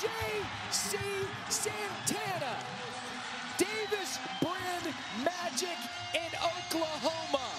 [0.00, 0.98] J.C.
[1.48, 2.56] Santana.
[3.56, 4.92] Davis Brin
[5.24, 5.78] Magic
[6.12, 7.53] in Oklahoma.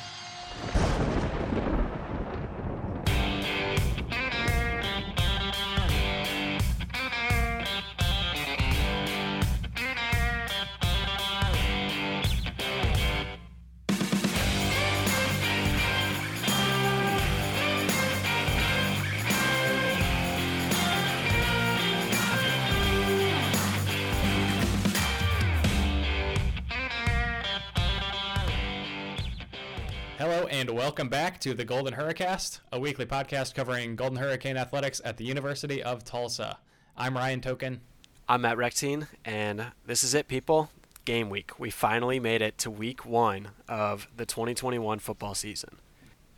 [30.52, 35.18] And welcome back to the Golden Hurricast, a weekly podcast covering Golden Hurricane athletics at
[35.18, 36.60] the University of Tulsa.
[36.96, 37.82] I'm Ryan Token.
[38.30, 40.70] I'm Matt Rectine, and this is it, people.
[41.04, 41.60] Game week.
[41.60, 45.78] We finally made it to week one of the 2021 football season.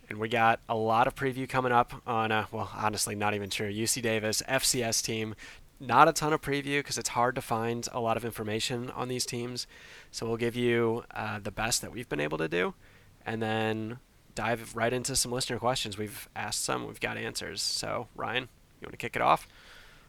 [0.08, 3.50] And we got a lot of preview coming up on, uh, well, honestly, not even
[3.50, 3.68] sure.
[3.68, 5.34] UC Davis, FCS team.
[5.80, 9.08] Not a ton of preview because it's hard to find a lot of information on
[9.08, 9.66] these teams.
[10.10, 12.74] So we'll give you uh, the best that we've been able to do
[13.28, 13.98] and then
[14.34, 15.98] dive right into some listener questions.
[15.98, 17.60] We've asked some, we've got answers.
[17.60, 18.48] So, Ryan,
[18.80, 19.46] you want to kick it off?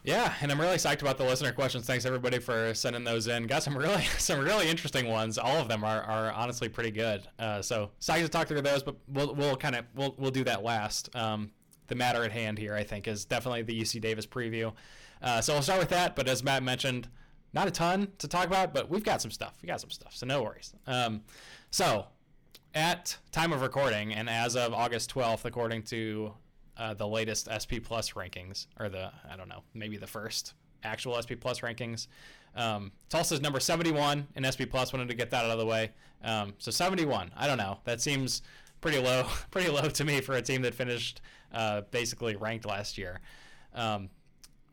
[0.02, 1.86] Yeah, and I'm really psyched about the listener questions.
[1.86, 3.46] Thanks everybody for sending those in.
[3.46, 5.36] Got some really some really interesting ones.
[5.36, 7.22] All of them are, are honestly pretty good.
[7.38, 10.44] Uh, so psyched to talk through those, but we'll we'll kind of we'll we'll do
[10.44, 11.14] that last.
[11.14, 11.50] Um,
[11.88, 14.72] the matter at hand here, I think, is definitely the UC Davis preview.
[15.20, 16.16] Uh, so we'll start with that.
[16.16, 17.08] But as Matt mentioned,
[17.52, 19.58] not a ton to talk about, but we've got some stuff.
[19.60, 20.72] We got some stuff, so no worries.
[20.86, 21.24] Um,
[21.70, 22.06] so
[22.74, 26.32] at time of recording and as of August 12th, according to
[26.76, 31.20] uh, the latest SP Plus rankings, or the I don't know, maybe the first actual
[31.20, 32.06] SP Plus rankings.
[32.56, 34.92] Um, Tulsa's number 71 in SP Plus.
[34.92, 35.90] Wanted to get that out of the way.
[36.22, 37.30] Um, so 71.
[37.36, 37.78] I don't know.
[37.84, 38.42] That seems
[38.80, 41.20] pretty low, pretty low to me for a team that finished
[41.52, 43.20] uh, basically ranked last year.
[43.74, 44.10] Um,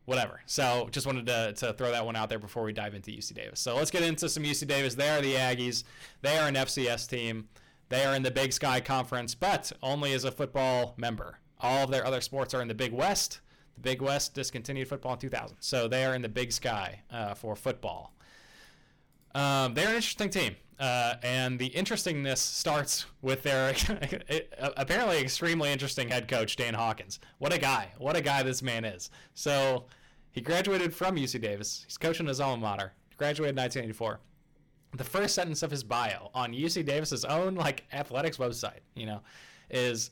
[0.06, 0.42] whatever.
[0.45, 3.34] So just wanted to, to throw that one out there before we dive into UC
[3.34, 3.59] Davis.
[3.59, 4.95] So let's get into some UC Davis.
[4.95, 5.84] They are the Aggies.
[6.22, 7.50] They are an FCS team.
[7.89, 11.39] They are in the Big Sky Conference, but only as a football member.
[11.59, 13.39] All of their other sports are in the Big West.
[13.75, 15.58] The Big West discontinued football in 2000.
[15.59, 18.14] So they are in the Big Sky uh, for football.
[19.33, 20.55] Um, they're an interesting team.
[20.80, 23.73] Uh, and the interestingness starts with their
[24.77, 27.20] apparently extremely interesting head coach, Dan Hawkins.
[27.39, 27.93] What a guy.
[27.97, 29.09] What a guy this man is.
[29.33, 29.86] So
[30.31, 31.83] he graduated from UC Davis.
[31.86, 32.93] He's coaching his alma mater.
[33.17, 34.20] Graduated in 1984
[34.95, 39.21] the first sentence of his bio on UC Davis's own like athletics website, you know,
[39.70, 40.11] is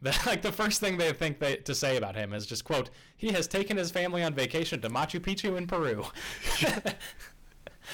[0.00, 2.90] the, like the first thing they think they, to say about him is just quote,
[3.16, 6.04] he has taken his family on vacation to Machu Picchu in Peru.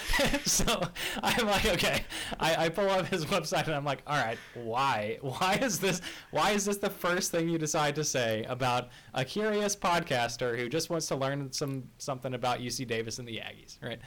[0.44, 0.82] so
[1.22, 2.04] I'm like, okay,
[2.38, 5.18] I, I pull up his website and I'm like, all right, why?
[5.20, 6.00] Why is this?
[6.30, 10.68] Why is this the first thing you decide to say about a curious podcaster who
[10.68, 14.00] just wants to learn some something about UC Davis and the Aggies, right?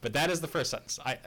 [0.00, 0.98] But that is the first sentence.
[1.04, 1.18] I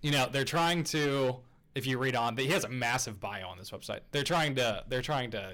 [0.00, 1.36] you know they're trying to
[1.74, 4.00] if you read on, he has a massive bio on this website.
[4.10, 5.52] They're trying to they're trying to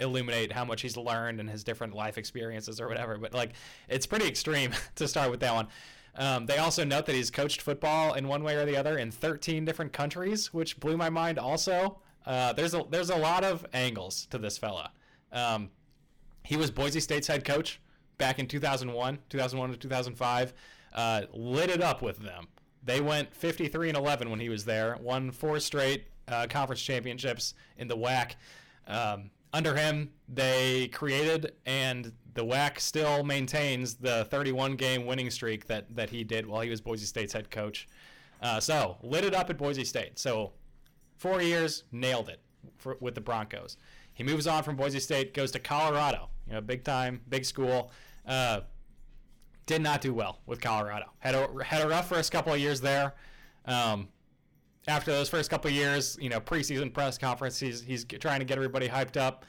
[0.00, 3.18] illuminate how much he's learned and his different life experiences or whatever.
[3.18, 3.52] But like
[3.88, 5.68] it's pretty extreme to start with that one.
[6.14, 9.10] Um, they also note that he's coached football in one way or the other in
[9.12, 11.38] 13 different countries, which blew my mind.
[11.38, 14.90] Also, uh, there's a there's a lot of angles to this fella.
[15.32, 15.70] Um,
[16.44, 17.80] he was Boise State's head coach
[18.16, 20.54] back in 2001, 2001 to 2005
[20.98, 22.48] uh, lit it up with them.
[22.82, 27.54] They went 53 and 11 when he was there, won four straight uh, conference championships
[27.76, 28.32] in the WAC.
[28.88, 35.68] Um, under him, they created, and the WAC still maintains the 31 game winning streak
[35.68, 37.86] that, that he did while he was Boise State's head coach.
[38.42, 40.18] Uh, so, lit it up at Boise State.
[40.18, 40.52] So,
[41.16, 42.40] four years, nailed it
[42.76, 43.76] for, with the Broncos.
[44.14, 47.92] He moves on from Boise State, goes to Colorado, you know, big time, big school.
[48.26, 48.62] Uh,
[49.68, 51.12] did not do well with Colorado.
[51.18, 53.14] Had a had a rough first couple of years there.
[53.66, 54.08] Um,
[54.88, 58.44] after those first couple of years, you know, preseason press conference, he's he's trying to
[58.46, 59.44] get everybody hyped up.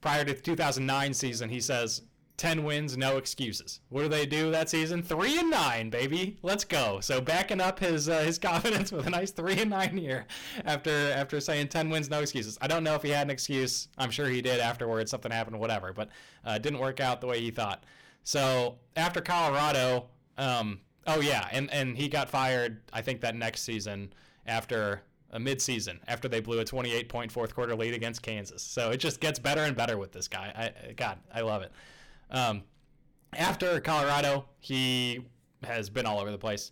[0.00, 2.02] Prior to the 2009 season, he says
[2.38, 3.80] 10 wins, no excuses.
[3.88, 5.02] What do they do that season?
[5.02, 6.38] Three and nine, baby.
[6.42, 7.00] Let's go.
[7.00, 10.26] So backing up his uh, his confidence with a nice three and nine year
[10.64, 12.56] after after saying 10 wins, no excuses.
[12.62, 13.88] I don't know if he had an excuse.
[13.98, 15.10] I'm sure he did afterwards.
[15.10, 15.92] Something happened, whatever.
[15.92, 16.08] But
[16.44, 17.84] uh, didn't work out the way he thought.
[18.28, 22.82] So after Colorado, um, oh yeah, and and he got fired.
[22.92, 24.12] I think that next season
[24.46, 28.62] after a midseason after they blew a 28 point fourth quarter lead against Kansas.
[28.62, 30.52] So it just gets better and better with this guy.
[30.54, 31.72] I, God, I love it.
[32.30, 32.64] Um,
[33.32, 35.24] after Colorado, he
[35.62, 36.70] has been all over the place.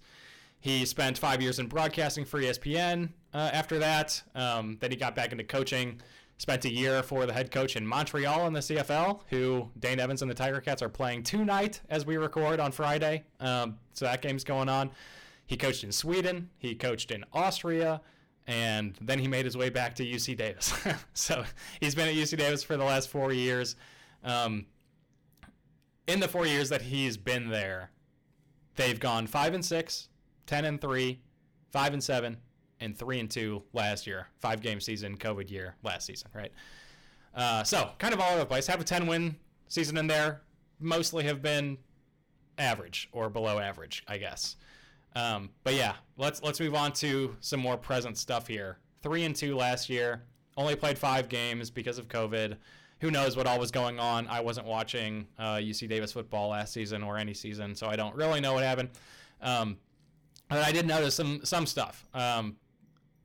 [0.61, 3.09] He spent five years in broadcasting for ESPN.
[3.33, 6.03] Uh, after that, um, then he got back into coaching.
[6.39, 10.23] Spent a year for the head coach in Montreal in the CFL, who Dane Evans
[10.23, 13.25] and the Tiger Cats are playing tonight as we record on Friday.
[13.41, 14.91] Um, so that game's going on.
[15.47, 18.01] He coached in Sweden, he coached in Austria,
[18.47, 20.73] and then he made his way back to UC Davis.
[21.15, 21.45] so
[21.81, 23.77] he's been at UC Davis for the last four years.
[24.25, 24.67] Um,
[26.07, 27.91] in the four years that he's been there,
[28.77, 30.09] they've gone five and six,
[30.47, 31.21] 10 and three,
[31.71, 32.39] five and seven,
[32.81, 34.29] and three and two last year.
[34.39, 36.53] Five game season, COVID year last season, right?
[37.35, 38.67] Uh, so kind of all over the place.
[38.67, 39.37] Have a 10 win
[39.69, 40.43] season in there.
[40.81, 41.79] Mostly have been
[42.59, 44.57] average or below average, I guess.
[45.15, 48.79] Um, but yeah, let's let's move on to some more present stuff here.
[49.03, 50.23] Three and two last year.
[50.59, 52.57] Only played five games because of COVID.
[53.01, 54.27] Who knows what all was going on?
[54.27, 58.15] I wasn't watching uh, UC Davis football last season or any season, so I don't
[58.15, 58.91] really know what happened.
[59.43, 59.77] Um,
[60.49, 62.07] but I did notice some some stuff.
[62.15, 62.57] Um,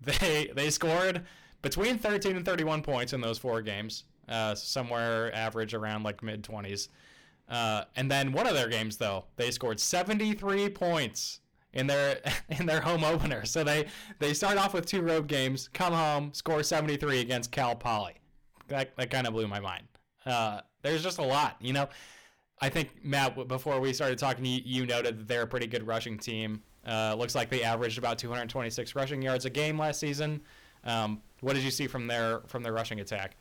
[0.01, 1.25] they they scored
[1.61, 6.43] between 13 and 31 points in those four games, uh, somewhere average around like mid
[6.43, 6.87] 20s.
[7.47, 11.41] Uh, and then one of their games though, they scored 73 points
[11.73, 12.19] in their
[12.49, 13.45] in their home opener.
[13.45, 13.87] So they
[14.19, 18.15] they start off with two road games, come home, score 73 against Cal Poly.
[18.67, 19.83] That that kind of blew my mind.
[20.25, 21.89] Uh, there's just a lot, you know.
[22.63, 25.87] I think Matt, before we started talking, you, you noted that they're a pretty good
[25.87, 26.61] rushing team.
[26.87, 30.41] Uh, looks like they averaged about 226 rushing yards a game last season.
[30.83, 33.35] Um, what did you see from their from their rushing attack?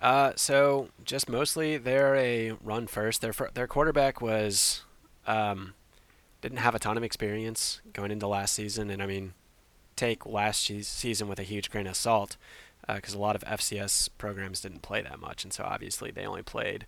[0.00, 3.20] Uh, so just mostly they're a run first.
[3.20, 4.82] Their their quarterback was
[5.26, 5.74] um,
[6.40, 9.34] didn't have a ton of experience going into last season, and I mean,
[9.96, 12.36] take last season with a huge grain of salt
[12.86, 16.26] because uh, a lot of FCS programs didn't play that much, and so obviously they
[16.26, 16.86] only played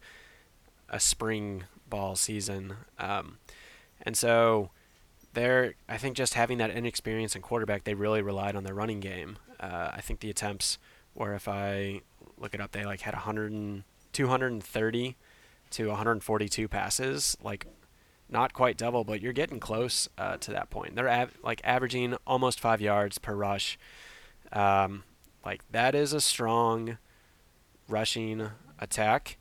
[0.90, 3.38] a spring ball season, um,
[4.02, 4.70] and so
[5.36, 9.00] they're I think just having that inexperience in quarterback, they really relied on their running
[9.00, 9.38] game.
[9.60, 10.78] Uh, I think the attempts
[11.14, 12.00] were, if I
[12.38, 13.84] look it up, they like had 100 and,
[14.16, 15.14] 230
[15.68, 17.66] to 142 passes, like
[18.30, 20.96] not quite double, but you're getting close uh, to that point.
[20.96, 23.78] They're av- like averaging almost five yards per rush.
[24.52, 25.04] Um,
[25.44, 26.96] like that is a strong
[27.88, 28.48] rushing
[28.78, 29.36] attack.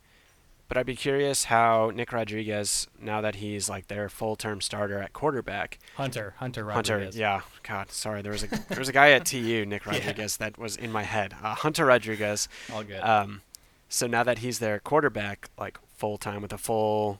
[0.68, 5.14] But I'd be curious how Nick Rodriguez, now that he's like their full-term starter at
[5.14, 7.16] quarterback, Hunter, Hunter Rodriguez.
[7.16, 7.42] Hunter, yeah.
[7.62, 10.50] God, sorry, there was a there was a guy at TU, Nick Rodriguez, yeah.
[10.50, 11.36] that was in my head.
[11.44, 12.50] Uh, Hunter Rodriguez.
[12.74, 13.00] All good.
[13.02, 13.42] Um,
[13.90, 17.20] so now that he's their quarterback, like full time with a full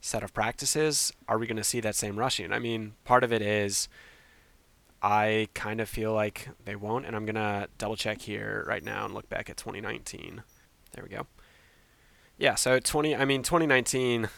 [0.00, 2.52] set of practices, are we going to see that same rushing?
[2.52, 3.88] I mean, part of it is
[5.02, 8.82] I kind of feel like they won't, and I'm going to double check here right
[8.82, 10.42] now and look back at 2019.
[10.92, 11.26] There we go.
[12.38, 14.28] Yeah, so 20 I mean 2019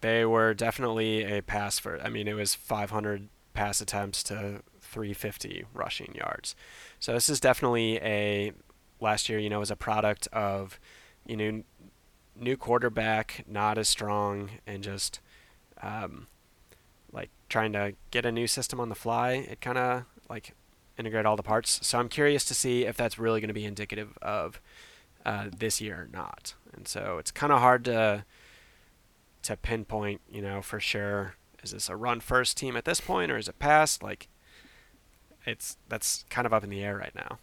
[0.00, 5.64] they were definitely a pass for I mean it was 500 pass attempts to 350
[5.74, 6.54] rushing yards.
[7.00, 8.52] So this is definitely a
[9.00, 10.78] last year, you know, was a product of
[11.26, 11.62] you know
[12.36, 15.20] new quarterback, not as strong and just
[15.82, 16.28] um,
[17.12, 19.32] like trying to get a new system on the fly.
[19.32, 20.54] It kind of like
[20.98, 21.80] integrate all the parts.
[21.86, 24.60] So I'm curious to see if that's really going to be indicative of
[25.24, 26.54] uh, this year or not.
[26.74, 28.24] And so it's kind of hard to
[29.42, 31.34] to pinpoint, you know, for sure.
[31.62, 34.02] Is this a run first team at this point, or is it past?
[34.02, 34.28] Like,
[35.44, 37.38] it's that's kind of up in the air right now.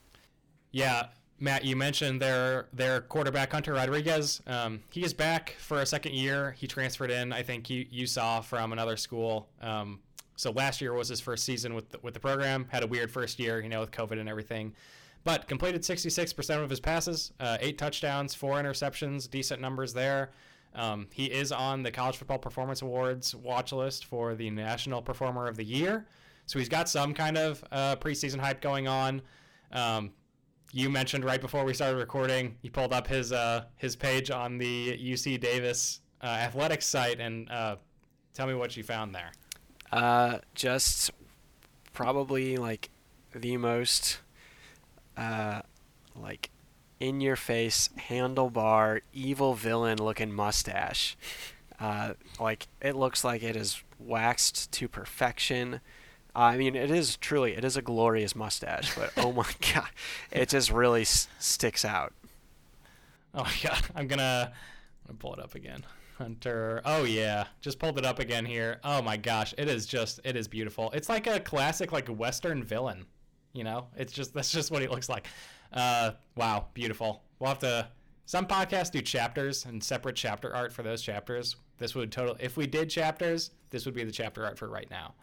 [0.72, 1.08] Yeah,
[1.40, 4.42] Matt, you mentioned their their quarterback Hunter Rodriguez.
[4.48, 6.56] Um, he is back for a second year.
[6.58, 7.34] He transferred in.
[7.34, 9.50] I think you you saw from another school.
[9.62, 10.00] Um,
[10.38, 12.68] so last year was his first season with the, with the program.
[12.70, 14.74] Had a weird first year, you know, with COVID and everything
[15.26, 20.32] but completed 66% of his passes, uh, eight touchdowns, four interceptions, decent numbers there.
[20.76, 25.48] Um, he is on the College Football Performance Awards watch list for the National Performer
[25.48, 26.06] of the Year.
[26.46, 29.22] So he's got some kind of uh, preseason hype going on.
[29.72, 30.12] Um,
[30.72, 34.58] you mentioned right before we started recording, he pulled up his uh, his page on
[34.58, 37.78] the UC Davis uh, athletics site, and uh,
[38.34, 39.32] tell me what you found there.
[39.92, 41.10] Uh, just
[41.94, 42.90] probably like
[43.34, 44.20] the most
[45.18, 45.62] uh,
[46.16, 46.50] like
[47.00, 51.18] in your face handlebar evil villain looking mustache.
[51.80, 55.82] Uh, like it looks like it is waxed to perfection.
[56.34, 59.90] I mean, it is truly it is a glorious mustache, but oh my god,
[60.32, 62.14] it just really s- sticks out.
[63.34, 65.86] Oh my god, I'm gonna, I'm gonna pull it up again.
[66.18, 66.82] Hunter.
[66.86, 68.80] Oh yeah, just pulled it up again here.
[68.86, 70.92] Oh my gosh, it is just it is beautiful.
[70.92, 73.06] It's like a classic like western villain.
[73.56, 75.28] You know, it's just that's just what he looks like.
[75.72, 77.24] Uh, wow, beautiful.
[77.40, 77.88] We'll have to.
[78.26, 81.56] Some podcasts do chapters and separate chapter art for those chapters.
[81.78, 82.36] This would total.
[82.40, 85.14] If we did chapters, this would be the chapter art for right now.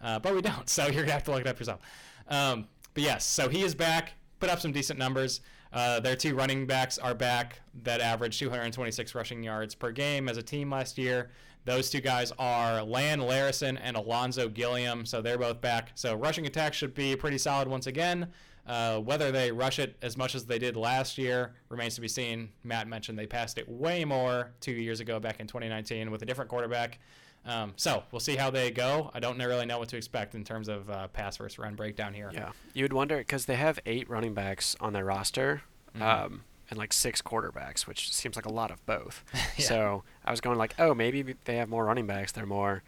[0.00, 1.80] Uh, but we don't, so you're gonna have to look it up yourself.
[2.28, 4.12] Um, but yes, so he is back.
[4.38, 5.40] Put up some decent numbers.
[5.72, 10.36] Uh, their two running backs are back that averaged 226 rushing yards per game as
[10.36, 11.30] a team last year.
[11.64, 15.92] Those two guys are Lan Larison and Ulonzo Gilliam, so they're both back.
[15.94, 18.28] So rushing attack should be pretty solid once again.
[18.66, 22.08] Uh, whether they rush it as much as they did last year remains to be
[22.08, 22.50] seen.
[22.62, 26.26] Matt mentioned they passed it way more two years ago, back in 2019, with a
[26.26, 26.98] different quarterback.
[27.46, 29.10] Um, so we'll see how they go.
[29.12, 32.14] I don't really know what to expect in terms of uh, pass versus run breakdown
[32.14, 32.30] here.
[32.32, 35.60] Yeah, you'd wonder because they have eight running backs on their roster.
[35.94, 36.00] Mhm.
[36.02, 36.44] Um,
[36.74, 39.24] and like six quarterbacks, which seems like a lot of both.
[39.56, 39.66] Yeah.
[39.66, 42.32] So I was going like, oh, maybe they have more running backs.
[42.32, 42.82] They're more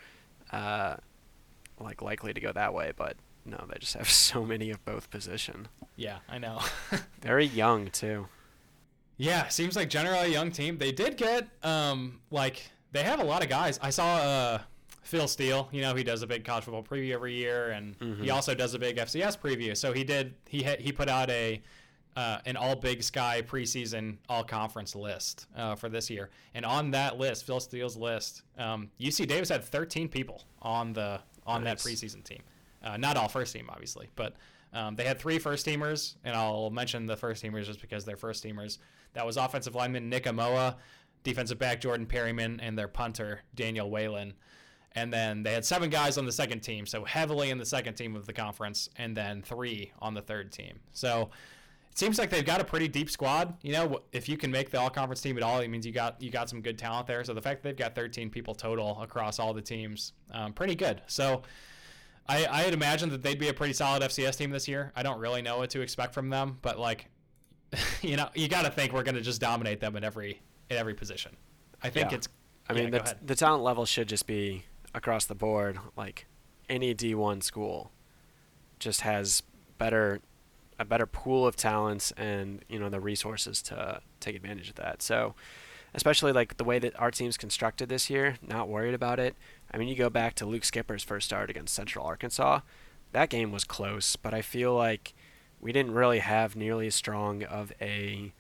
[0.53, 0.97] uh,
[1.79, 5.11] like likely to go that way, but no, they just have so many of both
[5.11, 5.69] position.
[5.95, 6.61] Yeah, I know.
[7.23, 8.27] Very young too.
[9.17, 10.77] Yeah, seems like generally a young team.
[10.79, 13.79] They did get um like they have a lot of guys.
[13.81, 14.59] I saw uh
[15.03, 18.05] Phil Steele, you know, he does a big college football preview every year and he
[18.27, 18.33] Mhm.
[18.33, 19.77] also does a big FCS preview.
[19.77, 21.63] So he did he had, he put out a
[22.17, 26.91] uh, an all Big Sky preseason all conference list uh, for this year, and on
[26.93, 31.83] that list, Phil Steele's list, um, UC Davis had 13 people on the on Nice.
[31.85, 32.43] that preseason team.
[32.83, 34.35] Uh, not all first team, obviously, but
[34.73, 38.17] um, they had three first teamers, and I'll mention the first teamers just because they're
[38.17, 38.79] first teamers.
[39.15, 40.77] That was offensive lineman Nick Amoa,
[41.23, 44.35] defensive back Jordan Perryman, and their punter Daniel Whelan.
[44.93, 47.95] And then they had seven guys on the second team, so heavily in the second
[47.95, 50.81] team of the conference, and then three on the third team.
[50.93, 51.31] So
[51.97, 53.55] seems like they've got a pretty deep squad.
[53.63, 55.93] You know, if you can make the all conference team at all, it means you
[55.93, 57.25] got you got some good talent there.
[57.25, 60.75] So the fact that they've got 13 people total across all the teams, um, pretty
[60.75, 61.03] good.
[61.07, 61.43] So
[62.29, 64.93] I, I had imagined that they'd be a pretty solid FCS team this year.
[64.95, 67.09] I don't really know what to expect from them, but like,
[68.03, 70.77] you know, you got to think we're going to just dominate them in every in
[70.77, 71.37] every position.
[71.83, 72.17] I think Yeah.
[72.19, 72.29] it's.
[72.69, 75.79] I yeah, mean, the, the talent level should just be across the board.
[75.97, 76.27] Like
[76.69, 77.93] any D1 school
[78.81, 79.43] just has
[79.79, 80.21] better
[80.79, 85.03] a better pool of talents and you know the resources to take advantage of that.
[85.03, 85.35] So,
[85.95, 89.35] especially like the way that our team's constructed this year, not worried about it.
[89.73, 92.61] I mean, you go back to Luke Skipper's first start against Central Arkansas.
[93.13, 95.15] That game was close, but I feel like
[95.61, 98.33] we didn't really have nearly as strong of a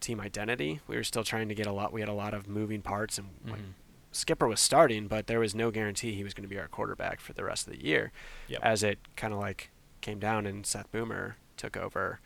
[0.00, 0.80] team identity.
[0.86, 1.92] We were still trying to get a lot.
[1.92, 3.72] We had a lot of moving parts, and like, Mhm.
[4.12, 7.20] Skipper was starting, but there was no guarantee he was going to be our quarterback
[7.20, 8.10] for the rest of the year.
[8.46, 8.60] Yep.
[8.62, 9.70] As it kind of like
[10.00, 12.20] came down, and Seth Boomer took over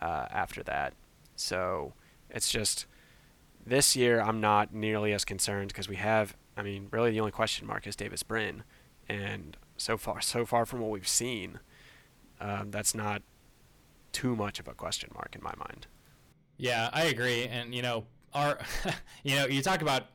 [0.00, 0.94] uh, after that.
[1.34, 1.94] So
[2.30, 2.86] it's just
[3.66, 6.36] this year I'm not nearly as concerned because we have.
[6.56, 8.62] I mean, really the only question mark is Davis Brin,
[9.08, 11.58] and so far, so far from what we've seen,
[12.40, 13.22] um, that's not
[14.12, 15.86] too much of a question mark in my mind.
[16.56, 17.44] Yeah, I agree.
[17.44, 18.58] And you know, our
[19.22, 20.06] you know, you talk about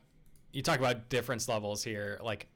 [0.52, 2.18] you talk about difference levels here.
[2.22, 2.48] Like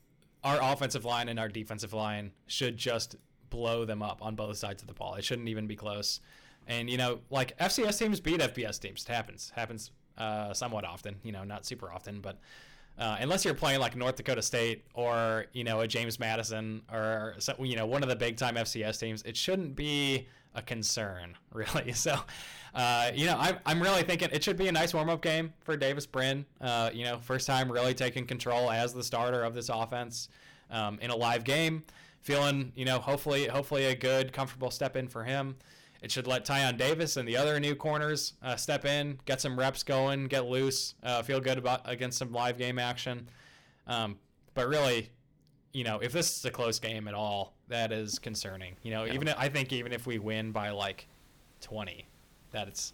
[0.43, 3.17] our offensive line and our defensive line should just
[3.50, 5.15] blow them up on both sides of the ball.
[5.15, 6.21] It shouldn't even be close.
[6.67, 9.05] And you know, like FCS teams beat FBS teams.
[9.09, 9.53] It happens.
[9.55, 11.17] Happens uh, somewhat often.
[11.23, 12.38] You know, not super often, but
[12.99, 17.37] uh, unless you're playing like North Dakota State or you know a James Madison or
[17.59, 21.93] you know one of the big time FCS teams, it shouldn't be a concern really.
[21.93, 22.19] So,
[22.75, 25.53] uh, you know, I'm I'm really thinking it should be a nice warm up game
[25.61, 26.45] for Davis Brin.
[26.61, 30.29] Uh, you know, first time really taking control as the starter of this offense
[30.71, 31.85] um, in a live game.
[32.26, 35.54] Feeling you know hopefully hopefully a good comfortable step in for him.
[36.02, 39.56] It should let Tyon Davis and the other new corners uh, step in, get some
[39.56, 43.28] reps going, get loose, uh, feel good about against some live game action.
[43.87, 44.18] Um,
[44.54, 45.11] but really,
[45.73, 48.75] you know, if this is a close game at all, that is concerning.
[48.83, 49.14] You know, Yeah.
[49.14, 51.06] even if, I think even if we win by like
[51.61, 52.06] 20,
[52.50, 52.92] that it's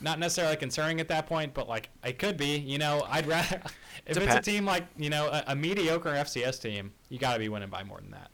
[0.00, 2.58] not necessarily concerning at that point, but like it could be.
[2.58, 3.60] You know, I'd rather
[4.06, 7.38] if it's a team like you know a, a mediocre FCS team, you got to
[7.40, 8.30] be winning by more than that.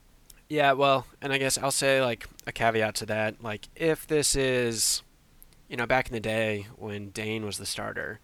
[0.52, 3.42] Yeah, well, and I guess I'll say like a caveat to that.
[3.42, 5.02] Like if this is,
[5.66, 8.20] you know, back in the day when Dane was the starter,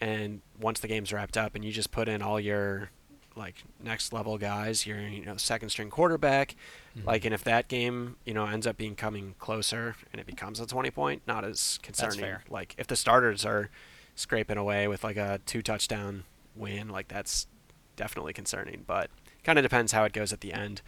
[0.00, 2.90] and once the game's wrapped up, and you just put in all your
[3.36, 6.56] like next level guys, your you know second string quarterback,
[6.98, 7.06] mm-hmm.
[7.06, 10.58] like, and if that game you know ends up being coming closer and it becomes
[10.58, 12.18] a twenty point, not as concerning.
[12.18, 12.42] fair.
[12.50, 13.70] Like if the starters are
[14.16, 16.24] scraping away with like a two touchdown
[16.56, 17.46] win, like that's
[17.94, 18.82] definitely concerning.
[18.84, 19.10] But
[19.44, 20.82] kind of depends how it goes at the end.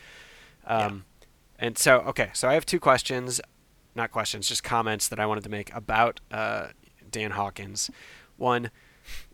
[0.66, 1.04] Um,
[1.58, 3.40] And so, okay, so I have two questions,
[3.94, 6.68] not questions, just comments that I wanted to make about uh,
[7.10, 7.90] Dan Hawkins.
[8.36, 8.70] One,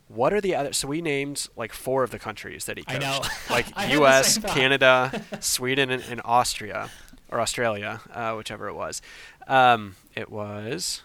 [0.07, 0.71] what are the other?
[0.73, 3.21] So we named like four of the countries that he I know.
[3.49, 6.89] like U.S., Canada, Sweden, and, and Austria,
[7.29, 9.01] or Australia, uh, whichever it was.
[9.47, 11.01] Um, it was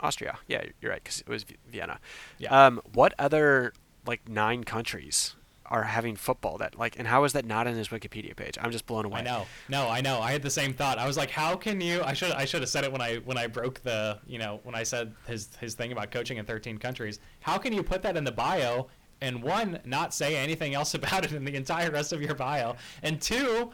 [0.00, 0.38] Austria.
[0.46, 2.00] Yeah, you're right, because it was Vienna.
[2.38, 2.66] Yeah.
[2.66, 3.72] Um, what other
[4.06, 5.36] like nine countries
[5.70, 8.58] are having football that like and how is that not in his Wikipedia page?
[8.60, 9.20] I'm just blown away.
[9.20, 9.46] I know.
[9.68, 10.20] No, I know.
[10.20, 10.98] I had the same thought.
[10.98, 12.02] I was like, how can you?
[12.02, 14.60] I should I should have said it when I when I broke the you know
[14.64, 17.20] when I said his his thing about coaching in 13 countries.
[17.40, 18.88] How can you put that in the bio
[19.20, 22.76] and one not say anything else about it in the entire rest of your bio,
[23.02, 23.72] and two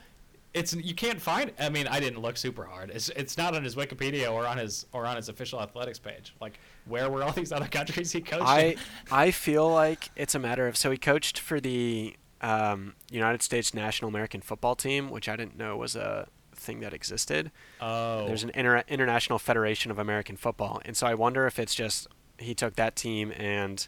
[0.57, 1.53] it's you can't find.
[1.59, 2.91] I mean, I didn't look super hard.
[2.91, 6.35] It's it's not on his Wikipedia or on his or on his official athletics page.
[6.41, 8.45] Like, where were all these other countries he coached?
[8.47, 8.79] I in?
[9.11, 13.75] I feel like it's a matter of so he coached for the um, United States
[13.75, 17.51] National American Football Team, which I didn't know was a thing that existed.
[17.81, 21.75] Oh, There's an inter- International Federation of American Football, and so I wonder if it's
[21.75, 22.09] just
[22.39, 23.87] he took that team and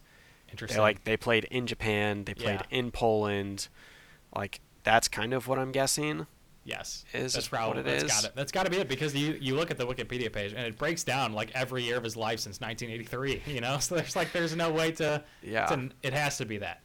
[0.50, 0.76] interesting.
[0.76, 2.78] they like they played in Japan, they played Yeah.
[2.78, 3.68] in Poland,
[4.36, 6.26] like that's kind of what I'm guessing.
[6.68, 8.10] Yes, is that's what probably it that's is.
[8.10, 8.32] Got it.
[8.36, 10.76] That's got to be it because you you look at the Wikipedia page and it
[10.76, 13.42] breaks down like every year of his life since 1983.
[13.54, 15.64] You know, so there's like there's no way to Yeah.
[15.66, 16.80] to it has to be that.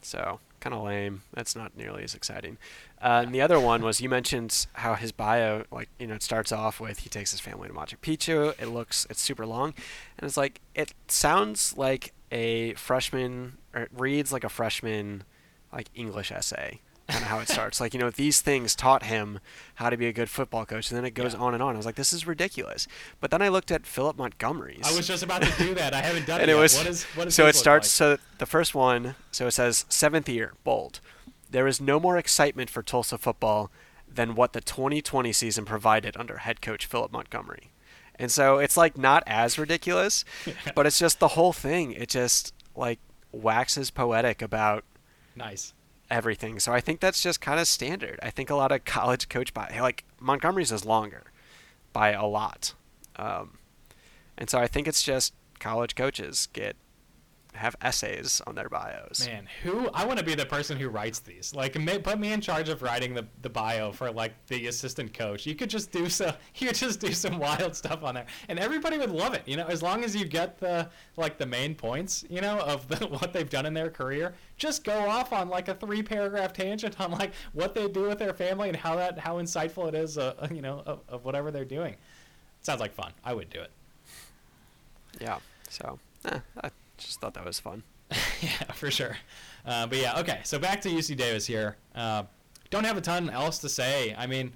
[0.00, 1.22] So kind of lame.
[1.34, 2.56] That's not nearly as exciting.
[3.02, 6.22] Uh, and the other one was you mentioned how his bio, like you know, it
[6.22, 8.54] starts off with he takes his family to Machu Picchu.
[8.60, 9.74] It looks it's super long,
[10.18, 15.24] and it's like it sounds like a freshman or it reads like a freshman
[15.72, 16.80] like English essay.
[17.08, 17.80] Kind of how it starts.
[17.80, 19.38] Like you know, these things taught him
[19.76, 21.40] how to be a good football coach, and then it goes Yeah.
[21.40, 21.74] on and on.
[21.74, 22.88] I was like, this is ridiculous.
[23.20, 24.82] But then I looked at Philip Montgomery's.
[24.84, 25.94] I was just about to do that.
[25.94, 26.60] I haven't done and it, yet.
[26.60, 28.18] was what is what so it starts like?
[28.18, 31.00] so the first one so it says seventh year bold
[31.48, 33.70] there is no more excitement for tulsa football
[34.12, 37.70] than what the 2020 season provided under head coach philip montgomery
[38.16, 40.24] and so it's like not as ridiculous
[40.74, 42.98] but it's just the whole thing it just like
[43.32, 44.84] waxes poetic about
[45.36, 45.72] nice.
[46.10, 46.58] Everything.
[46.60, 48.18] So i think that's just kind of standard.
[48.22, 51.24] I think a lot of college coach by like montgomery's is longer
[51.92, 52.74] by a lot.
[53.16, 53.58] Um,
[54.38, 56.76] and so i think it's just college coaches get
[57.56, 61.18] have essays on their bios Man, who I want to be the person who writes
[61.20, 61.54] these.
[61.54, 65.12] Like, ma- put me in charge of writing the, the bio for like the assistant
[65.14, 65.46] coach.
[65.46, 66.32] You could just do so.
[66.56, 69.42] You could just do some wild stuff on there, and everybody would love it.
[69.46, 72.86] You know, as long as you get the like the main points, you know, of
[72.88, 74.34] the, what they've done in their career.
[74.56, 78.18] Just go off on like a three paragraph tangent on like what they do with
[78.18, 80.16] their family and how that how insightful it is.
[80.18, 81.96] Uh, you know, of, of whatever they're doing.
[82.62, 83.12] Sounds like fun.
[83.24, 83.70] I would do it.
[85.20, 86.70] yeah so eh, i
[87.06, 87.82] just thought that was fun
[88.40, 89.16] yeah, for sure.
[89.64, 90.40] Uh, but yeah, okay.
[90.44, 91.76] So back to UC Davis here.
[91.94, 92.22] Uh,
[92.70, 94.14] don't have a ton else to say.
[94.16, 94.52] I mean,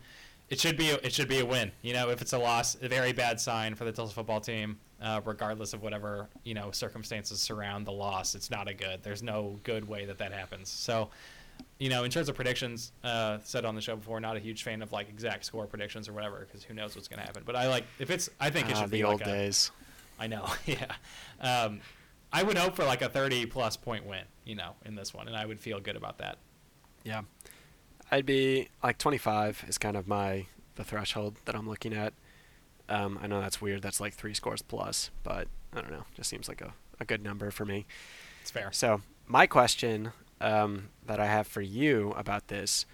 [0.48, 1.72] it should be a, it should be a win.
[1.82, 4.78] You know, if it's a loss, a very bad sign for the Tulsa football team.
[5.02, 9.02] Uh, regardless of whatever you know circumstances surround the loss, it's not a good.
[9.02, 10.68] There's no good way that that happens.
[10.68, 11.08] So,
[11.78, 14.62] you know, in terms of predictions, uh, said on the show before, not a huge
[14.62, 17.42] fan of like exact score predictions or whatever because who knows what's going to happen.
[17.46, 18.28] But I like if it's.
[18.38, 19.70] I think it Ah, should the be old like a, days
[20.20, 20.92] I know, yeah.
[21.40, 21.80] Um,
[22.32, 25.26] I would hope for like a 30 plus point win, you know, in this one,
[25.28, 26.38] and I would feel good about that.
[27.04, 27.22] yeah
[28.12, 32.12] i'd be like 25 is kind of my the threshold that i'm looking at
[32.88, 36.28] um, i know that's weird that's like three scores plus but i don't know just
[36.28, 37.86] seems like a, a good number for me
[38.42, 38.70] It's fair.
[38.72, 42.84] So, my question um, that I have for you about this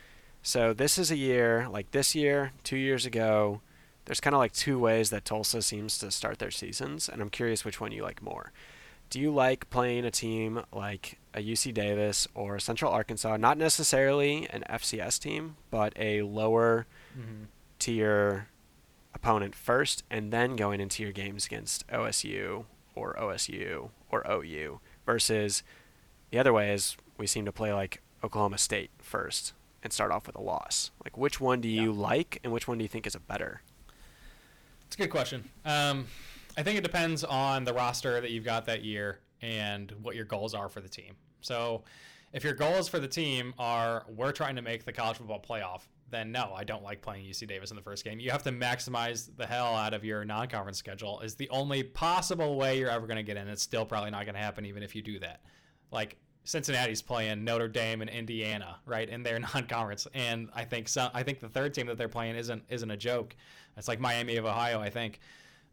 [0.43, 3.63] so, this is a year, like this year, two years ago,
[4.05, 7.31] there's kind of like two ways that Tulsa seems to start their seasons, and I'm
[7.31, 8.53] curious which one you like more.
[9.11, 14.49] Do you like playing a team like a UC Davis or Central Arkansas, not necessarily
[14.51, 17.47] an FCS team, but a lower Mhm.
[17.79, 18.49] tier
[19.15, 25.63] opponent first, and then going into your games against OSU or OSU or OU versus
[26.31, 30.27] the other way is we seem to play like Oklahoma State first and start off
[30.27, 30.91] with a loss.
[31.05, 32.01] Like which one do you Yeah.
[32.01, 33.63] like and which one do you think is a better?
[34.87, 35.51] It's a good question.
[35.65, 36.07] Um,
[36.57, 40.25] I think it depends on the roster that you've got that year and what your
[40.25, 41.17] goals are for the team.
[41.41, 41.85] So,
[42.33, 45.83] if your goals for the team are we're trying to make the college football playoff,
[46.11, 48.21] then no, I don't like playing UC Davis in the first game.
[48.21, 51.21] You have to maximize the hell out of your non-conference schedule.
[51.21, 53.49] Is the only possible way you're ever going to get in.
[53.49, 55.41] It's still probably not going to happen even if you do that.
[55.91, 61.11] Like Cincinnati's playing Notre Dame and Indiana, right, in their non-conference, and I think some,
[61.15, 63.35] I think the third team that they're playing isn't isn't a joke.
[63.77, 65.21] It's like Miami of Ohio, I think.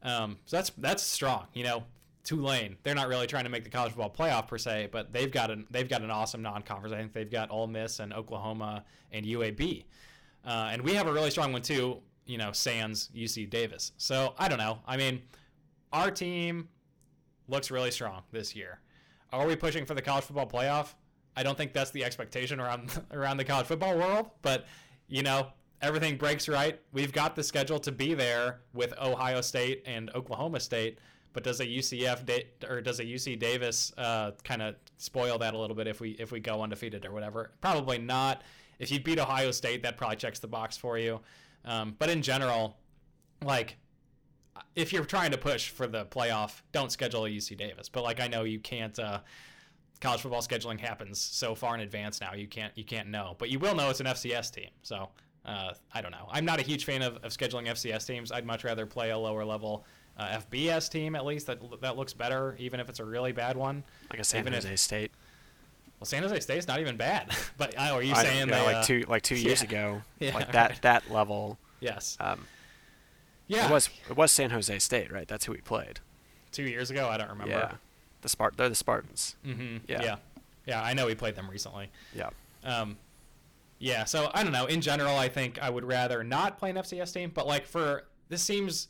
[0.04, 1.84] Um, so that's that's strong, you know.
[2.24, 5.32] Tulane, they're not really trying to make the college football playoff per se, but they've
[5.32, 6.94] got an they've got an awesome non-conference.
[6.94, 9.84] I think they've got Ole Miss and Oklahoma and UAB,
[10.46, 12.00] uh, and we have a really strong one too.
[12.26, 13.92] You know, Sans UC Davis.
[13.98, 14.80] So I don't know.
[14.88, 15.22] I mean,
[15.92, 16.70] our team
[17.50, 18.80] looks really strong this year.
[19.34, 20.94] Are we pushing for the college football playoff?
[21.36, 24.66] I don't think that's the expectation around around the college football world, but
[25.08, 25.48] you know,
[25.84, 26.80] everything breaks right.
[26.94, 30.98] We've got the schedule to be there with Ohio State and Oklahoma State,
[31.34, 35.54] But does a UCF da- or does a UC Davis uh, kind of spoil that
[35.54, 37.52] a little bit if we if we go undefeated or whatever?
[37.62, 38.44] Probably not.
[38.80, 41.20] If you beat Ohio State, that probably checks the box for you.
[41.66, 42.78] Um, but in general,
[43.44, 43.78] like
[44.76, 47.90] if you're trying to push for the playoff, don't schedule a UC Davis.
[47.90, 48.98] But like I know you can't.
[48.98, 49.20] Uh,
[50.02, 52.34] college football scheduling happens so far in advance now.
[52.34, 54.70] You can't you can't know, but you will know it's an FCS team.
[54.82, 55.10] So
[55.46, 56.28] uh, I don't know.
[56.32, 58.32] I'm not a huge fan of, of scheduling FCS teams.
[58.32, 59.86] I'd much rather play a lower level
[60.18, 63.58] uh, FBS team at least that that looks better, even if it's a really bad
[63.58, 63.84] one.
[64.10, 65.12] Like a San Even if- Jose State.
[66.00, 68.66] Well, San Jose State's not even bad, but I, are you I- saying yeah, they,
[68.66, 69.68] like uh, two like two years yeah.
[69.70, 70.82] ago, Yeah, like that right.
[70.84, 71.58] that level.
[71.80, 72.18] Yes.
[72.20, 72.46] Um,
[73.48, 73.66] Yeah.
[73.68, 75.28] It was it was San Jose State, right?
[75.28, 76.00] That's who we played.
[76.52, 77.10] two years ago.
[77.10, 77.52] I don't remember.
[77.54, 77.72] Yeah,
[78.22, 79.36] the Spart they're the Spartans.
[79.46, 79.78] Mm-hmm.
[79.88, 80.04] Yeah.
[80.04, 80.16] Yeah.
[80.66, 80.82] Yeah.
[80.84, 81.90] I know we played them recently.
[82.16, 82.30] Yeah.
[82.64, 82.98] Um,
[83.84, 84.66] yeah, so I don't know.
[84.66, 88.06] In general, I think I would rather not play an FCS team, but like for
[88.30, 88.88] this seems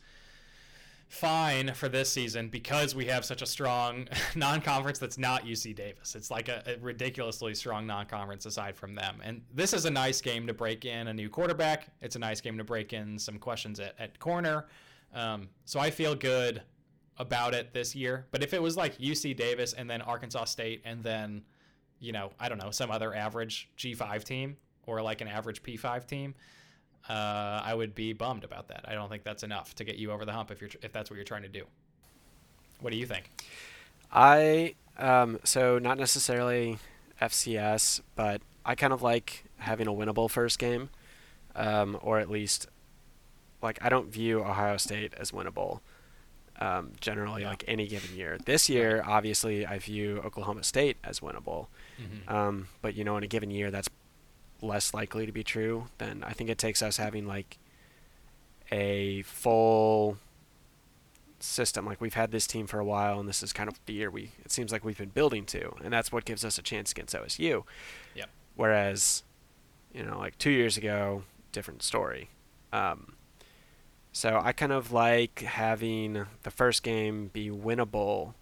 [1.08, 6.14] fine for this season because we have such a strong non-conference that's not UC Davis.
[6.14, 9.20] It's like a, a ridiculously strong non-conference aside from them.
[9.24, 11.88] And this is a nice game to break in a new quarterback.
[12.00, 14.68] It's a nice game to break in some questions at, at corner.
[15.12, 16.62] Um, so I feel good
[17.18, 18.28] about it this year.
[18.30, 21.42] But if it was like UC Davis and then Arkansas State and then
[22.04, 26.06] you know, I don't know, some other average G5 team or like an average P5
[26.08, 26.36] team,
[27.10, 28.86] uh, I would be bummed about that.
[28.88, 31.10] I don't think that's enough to get you over the hump if you're if that's
[31.10, 31.66] what you're trying to do.
[32.80, 33.30] What do you think?
[34.12, 36.78] I um so not necessarily
[37.22, 40.90] FCS, but I kind of like having a winnable first game,
[41.56, 42.68] um, or at least
[43.62, 45.80] like I don't view Ohio State as winnable.
[46.60, 47.50] Um, generally, Yeah.
[47.50, 48.38] like any given year.
[48.46, 51.68] This year, obviously, I view Oklahoma State as winnable.
[52.00, 52.34] Mm-hmm.
[52.34, 53.90] Um, but you know, in a given year, that's
[54.64, 55.88] less likely to be true.
[55.98, 57.58] Then I think it takes us having like
[58.72, 60.18] a full
[61.40, 61.86] system.
[61.86, 64.10] Like we've had this team for a while, and this is kind of the year
[64.10, 64.32] we.
[64.44, 67.14] It seems like we've been building to, and that's what gives us a chance against
[67.14, 67.64] OSU.
[68.16, 68.30] Yep.
[68.56, 69.24] Whereas,
[69.94, 72.30] you know, like two years ago, different story.
[72.72, 73.16] Um,
[74.12, 78.34] so I kind of like having the first game be winnable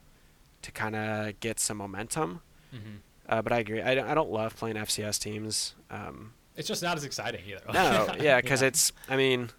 [0.62, 2.42] to kind of get some momentum.
[2.74, 2.98] Mm-hmm.
[3.32, 3.82] Uh, but I agree.
[3.82, 5.74] I don't, I don't love playing FCS teams.
[5.90, 7.62] Um, It's just not as exciting either.
[7.74, 8.92] no, yeah, because it's.
[9.10, 9.50] I mean,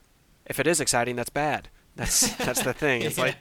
[0.47, 1.69] if it is exciting, that's bad.
[1.97, 3.03] That's that's the thing.
[3.03, 3.25] It's Yeah.
[3.25, 3.37] like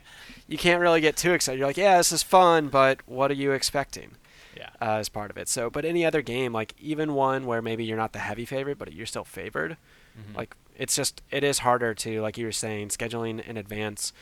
[0.48, 1.58] you can't really get too excited.
[1.58, 4.12] You're like, yeah, this is fun, but what are you expecting
[4.56, 5.48] yeah, uh, as part of it?
[5.48, 8.78] So, but any other game, like even one where maybe you're not the heavy favorite,
[8.78, 9.76] but you're still favored,
[10.18, 10.34] Mhm.
[10.36, 14.12] like it's just it is harder to like you were saying scheduling in advance.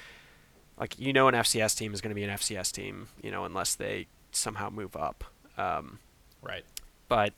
[0.79, 3.45] Like you know, an FCS team is going to be an FCS team, you know,
[3.45, 5.25] unless they somehow move up.
[5.61, 5.99] Um,
[6.43, 6.65] right.
[7.09, 7.33] but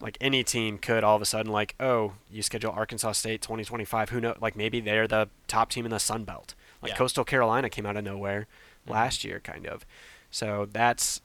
[0.00, 4.08] like any team could all of a sudden like oh you schedule arkansas state 2025
[4.10, 6.96] who know like maybe they're the top team in the sun belt like Yeah.
[6.96, 8.46] coastal carolina came out of nowhere
[8.86, 8.92] Mhm.
[8.92, 9.84] last year kind of
[10.30, 11.20] so that's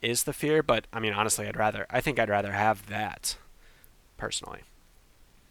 [0.00, 3.36] is the fear but i mean honestly i'd rather i think i'd rather have that
[4.16, 4.60] personally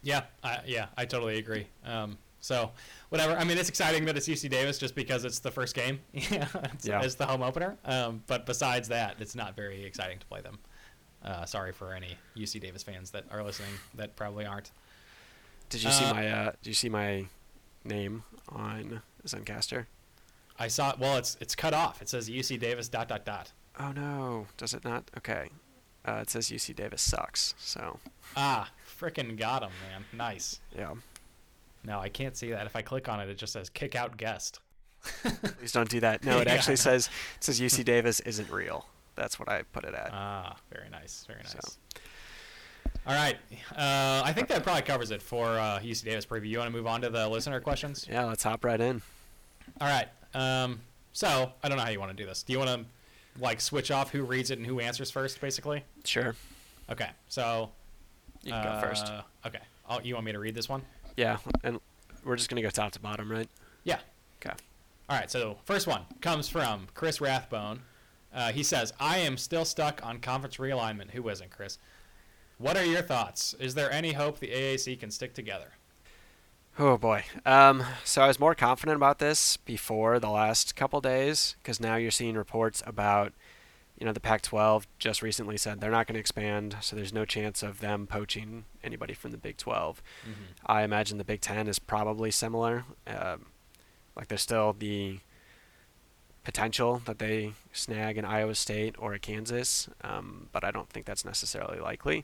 [0.01, 1.67] Yeah, I, yeah, I totally agree.
[1.83, 2.71] Um, so,
[3.09, 3.33] whatever.
[3.37, 5.99] I mean, it's exciting that it's UC Davis just because it's the first game.
[6.13, 7.01] yeah, it's, Yeah.
[7.01, 7.77] it's the home opener.
[7.85, 10.59] Um, but besides that, it's not very exciting to play them.
[11.23, 14.71] Uh, sorry for any UC Davis fans that are listening that probably aren't.
[15.69, 17.25] did you see Uh, my uh did you see my
[17.83, 19.87] name on Zencastr
[20.59, 20.91] I saw.
[20.91, 20.99] it.
[20.99, 22.01] Well, it's it's cut off.
[22.01, 23.51] It says UC Davis dot dot dot.
[23.79, 25.49] oh no does it not okay
[26.05, 27.99] uh, it says uc davis sucks so
[28.37, 28.69] Ah,
[28.99, 30.05] frickin' got him, man.
[30.13, 30.59] Nice.
[30.77, 30.93] yeah
[31.87, 32.65] No, I can't see that.
[32.67, 34.59] If I click on it, it just says kick out guest.
[35.23, 36.23] Please don't do that.
[36.23, 36.53] No, it Yeah.
[36.53, 38.85] actually says it says UC Davis isn't real.
[39.15, 40.09] That's what I put it at.
[40.13, 41.53] Ah, very nice, very nice.
[41.53, 42.01] So.
[43.07, 43.37] All right,
[43.75, 46.47] uh, I think that probably covers it for uh, UC Davis preview.
[46.49, 48.05] You want to move on to the listener questions?
[48.09, 49.01] yeah, let's hop right in.
[49.79, 50.07] All right.
[50.33, 50.81] Um,
[51.13, 52.43] so I don't know how you want to do this.
[52.43, 55.83] Do you want to like switch off who reads it and who answers first, basically?
[56.03, 56.35] Sure.
[56.91, 57.09] Okay.
[57.29, 57.69] So
[58.43, 59.07] You can go first.
[59.07, 59.59] uh, Okay.
[59.89, 60.81] Oh, you want me to read this one?
[61.17, 61.79] Yeah, and
[62.23, 63.49] we're just gonna go top to bottom, right?
[63.83, 63.99] Yeah.
[64.41, 64.55] Okay.
[65.09, 67.81] All right, so first one comes from Chris Rathbone.
[68.33, 71.11] Uh, he says, I am still stuck on conference realignment.
[71.11, 71.79] Who isn't, Chris?
[72.57, 73.55] What are your thoughts?
[73.59, 75.73] Is there any hope the AAC can stick together?
[76.79, 77.23] Oh boy.
[77.45, 81.95] Um, so I was more confident about this before the last couple days because now
[81.95, 83.33] you're seeing reports about,
[83.97, 87.25] you know, the Pac-12 just recently said they're not going to expand, so there's no
[87.25, 90.01] chance of them poaching anybody from the Big 12.
[90.65, 92.85] I imagine the Big Ten is probably similar.
[93.07, 93.47] Um,
[94.15, 95.19] like there's still the
[96.43, 101.05] potential that they snag an Iowa State or a Kansas, um, but I don't think
[101.05, 102.23] that's necessarily likely.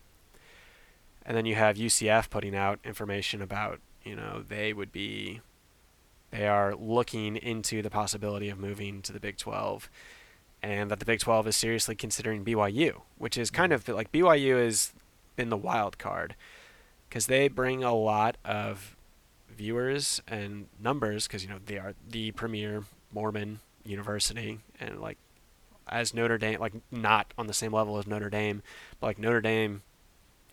[1.25, 5.41] And then you have UCF putting out information about, you know, they would be
[6.31, 9.89] they are looking into the possibility of moving to the Big 12
[10.63, 14.63] and that the Big 12 is seriously considering BYU, which is kind of like BYU
[14.63, 14.93] has
[15.35, 16.35] been the wild card
[17.09, 18.95] because they bring a lot of
[19.49, 25.17] viewers and numbers because you know they are the premier Mormon university and like
[25.87, 28.63] as Notre Dame like not on the same level as Notre Dame,
[29.01, 29.81] but like Notre Dame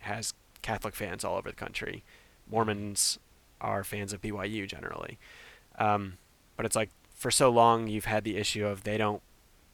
[0.01, 2.03] has Catholic fans all over the country.
[2.51, 3.17] Mormons
[3.61, 5.17] are fans of BYU generally.
[5.79, 6.17] Um,
[6.57, 9.21] but it's like for so long you've had the issue of they don't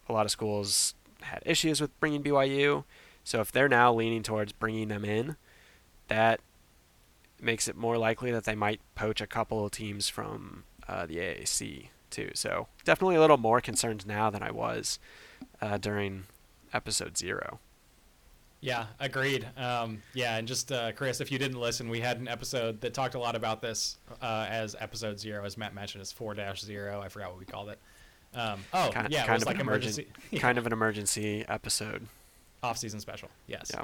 [0.10, 2.84] a lot of schools had issues with bringing BYU.
[3.24, 5.36] So if they're now leaning towards bringing them in,
[6.08, 6.40] that
[7.40, 11.18] makes it more likely that they might poach a couple of teams from uh, the
[11.18, 12.32] AAC too.
[12.34, 15.00] So definitely a little more concerned now than I was
[15.62, 16.24] uh, during
[16.74, 17.60] episode zero.
[18.60, 19.48] Yeah, agreed.
[19.56, 22.94] Um, yeah, and just uh, Chris, if you didn't listen, we had an episode that
[22.94, 26.62] talked a lot about this uh, as episode zero, as Matt mentioned, as four dash
[26.62, 27.00] zero.
[27.00, 27.80] I forgot what we called it.
[28.34, 30.74] Um, oh, kind, yeah, kind it was of like an emergency, emergen- kind of an
[30.74, 32.08] emergency episode.
[32.64, 33.30] off-season special.
[33.48, 33.72] Yes.
[33.74, 33.84] Yeah.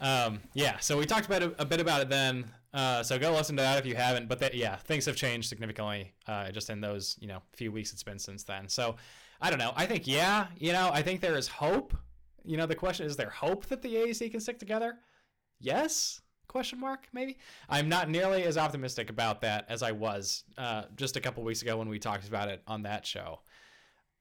[0.00, 0.78] Um, yeah.
[0.78, 2.44] So we talked about it, a bit about it then.
[2.72, 4.28] Uh, so go listen to that if you haven't.
[4.28, 7.92] But that, yeah, things have changed significantly uh, just in those you know few weeks
[7.92, 8.68] it's been since then.
[8.68, 8.96] So
[9.40, 9.72] I don't know.
[9.76, 11.96] I think yeah, you know, I think there is hope.
[12.44, 14.96] You know, the question is there hope that the AAC can stick together?
[15.60, 16.20] Yes?
[16.48, 17.08] Question mark?
[17.12, 17.38] Maybe.
[17.68, 21.62] I'm not nearly as optimistic about that as I was uh, just a couple weeks
[21.62, 23.40] ago when we talked about it on that show.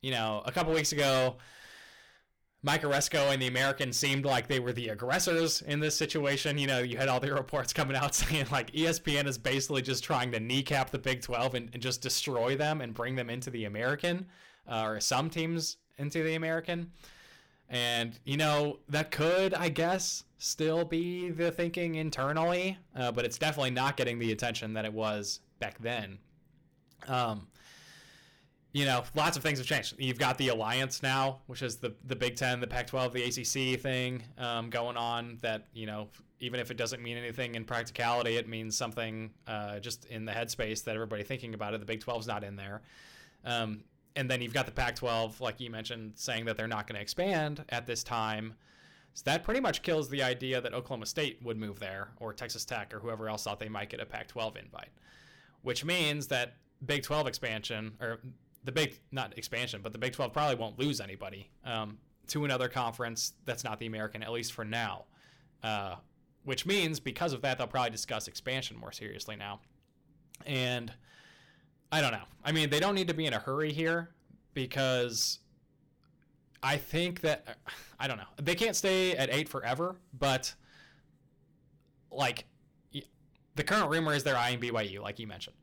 [0.04, 1.38] You know, a couple weeks ago,
[2.62, 6.58] Mike Aresco and the Americans seemed like they were the aggressors in this situation.
[6.58, 10.04] You know, you had all the reports coming out saying like ESPN is basically just
[10.04, 13.50] trying to kneecap the Big 12 and, and just destroy them and bring them into
[13.50, 14.28] the American,
[14.70, 16.92] uh, or some teams into the American.
[17.70, 23.38] And, you know, that could, I guess, still be the thinking internally, uh, but it's
[23.38, 26.20] definitely not getting the attention that it was back then.
[27.08, 27.48] Um,
[28.73, 29.95] you know, lots of things have changed.
[29.99, 33.79] You've got the alliance now, which is the the Big Ten, the Pac-12, the ACC
[33.79, 35.38] thing um, going on.
[35.41, 36.09] That you know,
[36.39, 40.31] even if it doesn't mean anything in practicality, it means something uh, just in the
[40.31, 41.79] headspace that everybody thinking about it.
[41.79, 42.81] The Big 12's not in there.
[43.45, 43.83] Um,
[44.15, 47.01] and then you've got the Pac-12, like you mentioned, saying that they're not going to
[47.01, 48.53] expand at this time.
[49.13, 52.65] So that pretty much kills the idea that Oklahoma State would move there, or Texas
[52.65, 54.89] Tech, or whoever else thought they might get a Pac-12 invite.
[55.62, 56.55] Which means that
[56.86, 58.19] Big 12 expansion, or
[58.63, 61.97] the Big not expansion, but the Big 12 probably won't lose anybody um,
[62.28, 65.06] to another conference that's not the American, at least for now.
[65.63, 65.95] Uh,
[66.43, 69.62] which means because of that, they'll probably discuss expansion more seriously now.
[70.45, 70.91] And
[71.91, 72.26] I don't know.
[72.43, 74.10] I mean, they don't need to be in a hurry here
[74.54, 75.39] because
[76.62, 77.58] I think that
[77.99, 78.23] I don't know.
[78.41, 80.54] They can't stay at eight forever, but
[82.12, 82.45] like
[83.56, 85.56] the current rumor is they're eyeing BYU, like you mentioned.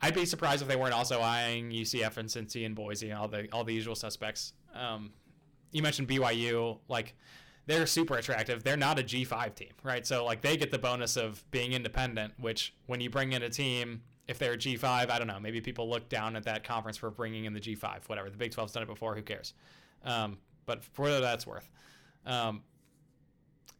[0.00, 3.28] I'd be surprised if they weren't also eyeing UCF and Cincy and Boise and all
[3.28, 4.52] the all the usual suspects.
[4.74, 5.10] Um,
[5.72, 7.14] you mentioned BYU, like
[7.66, 8.64] they're super attractive.
[8.64, 10.06] They're not a G5 team, right?
[10.06, 13.50] So like they get the bonus of being independent, which when you bring in a
[13.50, 16.96] team, if they're a G5, I don't know, maybe people look down at that conference
[16.96, 18.30] for bringing in the G5, whatever.
[18.30, 19.52] The Big 12's done it before, who cares?
[20.04, 21.68] Um, but for what that's worth.
[22.24, 22.62] Um,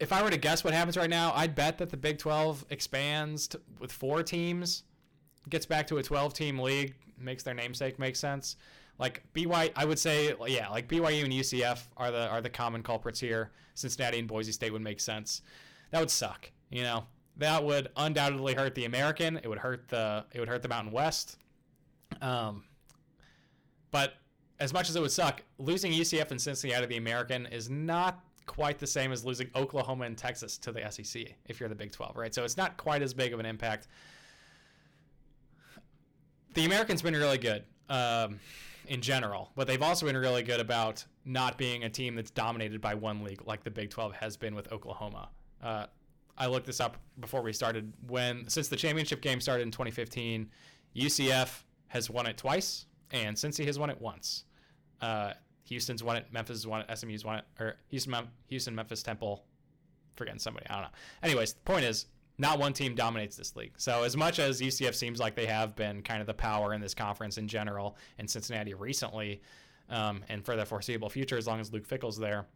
[0.01, 2.67] if I were to guess what happens right now, I'd bet that the Big 12
[2.71, 4.85] expands to, with four teams,
[5.48, 8.57] gets back to a 12 team league, makes their namesake make sense.
[8.98, 12.83] Like BYU, I would say, yeah, like BYU and UCF are the are the common
[12.83, 13.53] culprits here.
[13.74, 15.42] Cincinnati and Boise State would make sense.
[15.90, 17.05] That would suck, you know.
[17.37, 19.37] That would undoubtedly hurt the American.
[19.37, 21.38] It would hurt the it would hurt the Mountain West.
[22.20, 22.64] Um,
[23.92, 24.14] but
[24.59, 27.70] as much as it would suck, losing UCF and Cincinnati out of the American is
[27.70, 31.74] not quite the same as losing Oklahoma and Texas to the SEC if you're the
[31.74, 32.35] Big 12, right?
[32.35, 33.87] So it's not quite as big of an impact.
[36.55, 38.41] The American's been really good um,
[38.87, 42.81] in general, but they've also been really good about not being a team that's dominated
[42.81, 45.29] by one league like the Big 12 has been with Oklahoma.
[45.63, 45.87] Uh,
[46.37, 47.93] I looked this up before we started.
[48.07, 50.49] When since the championship game started in 2015,
[50.97, 54.45] UCF has won it twice, and Cincy has won it once.
[55.01, 55.33] Uh,
[55.65, 59.03] Houston's won it, Memphis has won it, SMU's won it, or Houston, Mem- Houston, Memphis,
[59.03, 59.45] Temple,
[60.17, 60.89] forgetting somebody, I don't know.
[61.23, 62.07] Anyways, the point is,
[62.38, 63.72] not one team dominates this league.
[63.77, 66.81] So as much as UCF seems like they have been kind of the power in
[66.81, 69.42] this conference in general, and Cincinnati recently,
[69.90, 72.46] um, and for the foreseeable future, as long as Luke Fickell's there,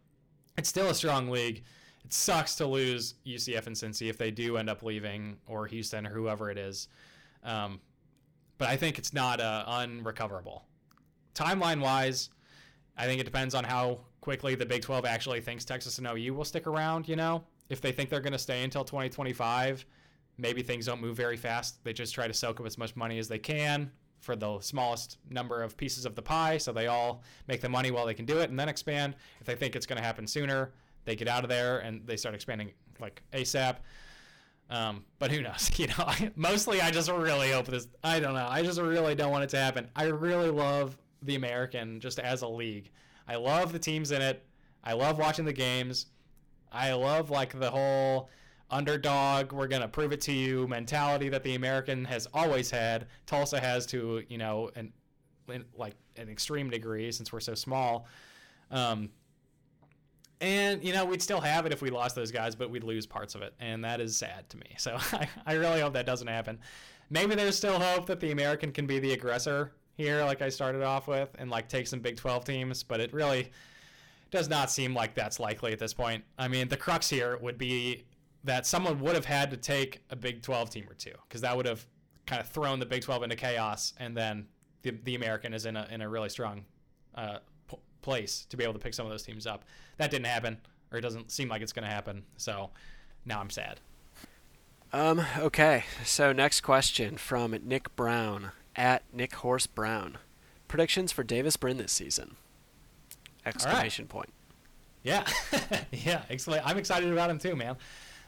[0.57, 1.65] it's still a strong league.
[2.05, 6.07] It sucks to lose UCF and Cincy if they do end up leaving, or Houston,
[6.07, 6.89] or whoever it is.
[7.43, 7.81] Um,
[8.59, 10.65] but I think it's not uh, unrecoverable.
[11.35, 12.31] Timeline wise,
[12.97, 16.35] I think it depends on how quickly the Big 12 actually thinks Texas and OU
[16.35, 17.09] will stick around.
[17.09, 19.87] You know, if they think they're going to stay until 2025,
[20.39, 21.83] maybe things don't move very fast.
[21.85, 25.19] They just try to soak up as much money as they can for the smallest
[25.31, 28.25] number of pieces of the pie, so they all make the money while they can
[28.25, 29.17] do it, and then expand.
[29.41, 30.73] If they think it's going to happen sooner,
[31.05, 32.71] they get out of there and they start expanding
[33.01, 33.77] like ASAP.
[34.71, 35.71] Um, but who knows?
[35.79, 37.89] You know, mostly I just really hope this.
[38.05, 38.47] I don't know.
[38.49, 39.89] I just really don't want it to happen.
[39.97, 42.91] I really love the American just as a league.
[43.29, 44.45] I love the teams in it.
[44.85, 46.07] I love watching the games.
[46.73, 48.31] I love like the whole
[48.71, 53.07] underdog, we're gonna prove it to you mentality that the American has always had.
[53.27, 54.93] Tulsa has to, you know, an
[55.77, 58.07] like an extreme degree since we're so small.
[58.71, 59.11] Um,
[60.41, 63.07] and you know we'd still have it if we lost those guys, but we'd lose
[63.07, 64.67] parts of it, and that is sad to me.
[64.79, 66.59] So I, I really hope that doesn't happen.
[67.11, 70.83] Maybe there's still hope that the American can be the aggressor here, like I started
[70.83, 73.53] off with, and like take some Big 12 teams, but it really
[74.33, 76.25] does not seem like that's likely at this point.
[76.39, 78.05] I mean, the crux here would be
[78.43, 81.57] that someone would have had to take a Big 12 team or two because that
[81.57, 81.87] would have
[82.27, 84.49] kind of thrown the Big 12 into chaos, and then
[84.83, 86.65] the, the American is in a, in a really strong
[87.15, 87.39] uh,
[87.71, 89.65] p- place to be able to pick some of those teams up.
[89.99, 90.59] That didn't happen,
[90.91, 92.25] or it doesn't seem like it's going to happen.
[92.39, 92.71] So
[93.27, 93.81] now I'm sad.
[94.95, 100.19] Um, okay, so next question from Nick Brown at Nick Horse Brown.
[100.69, 102.37] Predictions for Davis Brin this season?
[103.47, 104.31] Exclamation point.
[105.03, 105.27] Yeah,
[105.93, 106.65] yeah, excellent.
[106.67, 107.77] I'm excited about him too, man.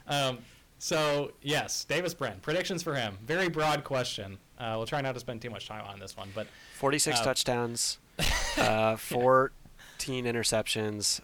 [0.07, 0.39] Um,
[0.77, 2.33] so yes, Davis Brin.
[2.41, 3.17] Predictions for him.
[3.25, 4.37] Very broad question.
[4.59, 6.47] Uh, we'll try not to spend too much time on this one, but
[6.77, 7.97] 46 uh, touchdowns,
[8.57, 9.51] uh, 14
[10.25, 11.21] interceptions,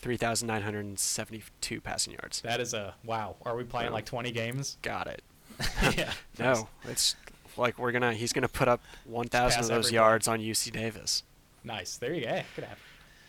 [0.00, 2.40] 3,972 passing yards.
[2.42, 3.36] That is a wow.
[3.44, 3.94] Are we playing Wow.
[3.96, 4.78] like 20 games?
[4.82, 5.22] Got it.
[5.96, 6.12] yeah.
[6.38, 7.16] No, it's
[7.56, 8.14] like we're gonna.
[8.14, 11.24] He's gonna put up 1,000 of those every yards on UC Davis.
[11.64, 11.96] Nice.
[11.96, 12.28] There you go.
[12.28, 12.66] Hey, could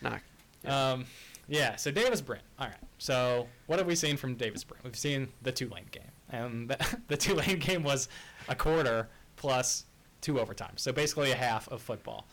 [0.02, 0.20] happen.
[0.64, 1.04] Nah, Um,
[1.48, 1.76] yeah.
[1.76, 2.40] So Davis Brin.
[2.58, 2.76] All right.
[2.98, 4.80] So what have we seen from Davis Brin?
[4.84, 6.68] We've seen the Tulane game, and
[7.08, 8.08] the, the lane game was
[8.48, 9.86] a quarter plus
[10.20, 10.80] two overtimes.
[10.80, 12.26] So basically a half of football.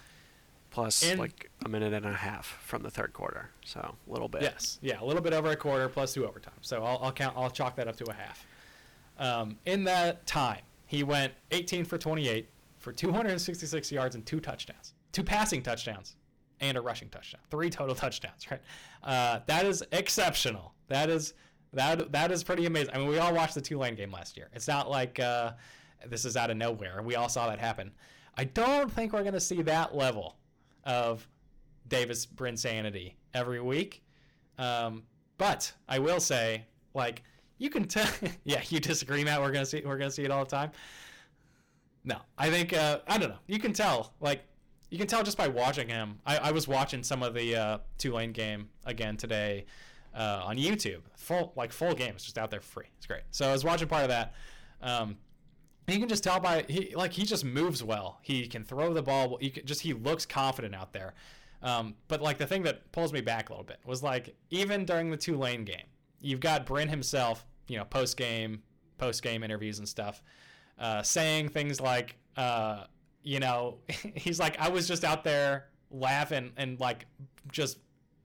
[0.72, 4.28] plus And- like a minute and a half from the third quarter, so a little
[4.28, 4.42] bit.
[4.42, 6.54] Yes, yeah, a little bit over a quarter plus two overtime.
[6.62, 7.36] So I'll, I'll count.
[7.38, 8.46] I'll chalk that up to a half.
[9.18, 14.94] Um, in that time, he went 18 for 28 for 266 yards and two touchdowns,
[15.14, 16.17] two passing touchdowns,
[16.60, 17.42] and a rushing touchdown.
[17.50, 18.50] Three total touchdowns.
[18.50, 18.62] Right.
[19.04, 20.74] Uh, that is exceptional.
[20.88, 21.34] That is
[21.74, 22.94] that that is pretty amazing.
[22.94, 24.50] I mean, we all watched the Tulane game last year.
[24.54, 25.54] It's not like uh,
[26.06, 27.02] this is out of nowhere.
[27.04, 27.92] We all saw that happen.
[28.36, 30.38] I don't think we're going to see that level
[30.84, 31.28] of
[31.88, 34.04] Davis Brin sanity every week.
[34.58, 35.04] Um,
[35.38, 37.24] but I will say, like,
[37.58, 38.08] you can tell.
[38.44, 39.42] yeah, you disagree, Matt.
[39.42, 39.82] We're gonna see.
[39.86, 40.72] We're gonna see it all the time.
[42.04, 43.40] No, I think uh, I don't know.
[43.48, 44.44] You can tell, like,
[44.90, 46.20] you can tell just by watching him.
[46.26, 49.66] I, I was watching some of the uh, Tulane game again today
[50.16, 51.02] uh, on YouTube.
[51.16, 52.14] Full, like, full game.
[52.16, 52.88] It's just out there free.
[52.98, 53.24] It's great.
[53.32, 54.34] So I was watching part of that.
[54.82, 55.18] Um,
[55.88, 58.20] you can just tell by he like he just moves well.
[58.22, 59.38] He can throw the ball.
[59.40, 61.14] You can just he looks confident out there.
[61.64, 64.86] Um, but like the thing that pulls me back a little bit was like even
[64.86, 65.86] during the Tulane game,
[66.20, 68.62] you've got Brin himself, you know, post game,
[68.98, 70.22] post game interviews and stuff,
[70.78, 72.84] uh, saying things like, uh,
[73.28, 73.76] you know,
[74.16, 77.06] he's like, I was just out there laughing and like
[77.52, 77.80] just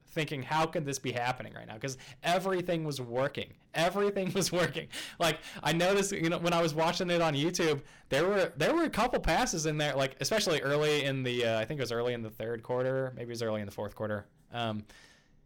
[0.07, 1.73] thinking how could this be happening right now?
[1.73, 3.53] Because everything was working.
[3.73, 4.87] Everything was working.
[5.19, 8.73] Like i noticed you know when i was watching it on youtube there were there
[8.75, 11.83] were a couple passes in there like especially early in the uh, i think it
[11.83, 13.11] was early in the third quarter.
[13.15, 14.25] Maybe it was early in the fourth quarter.
[14.53, 14.85] Um,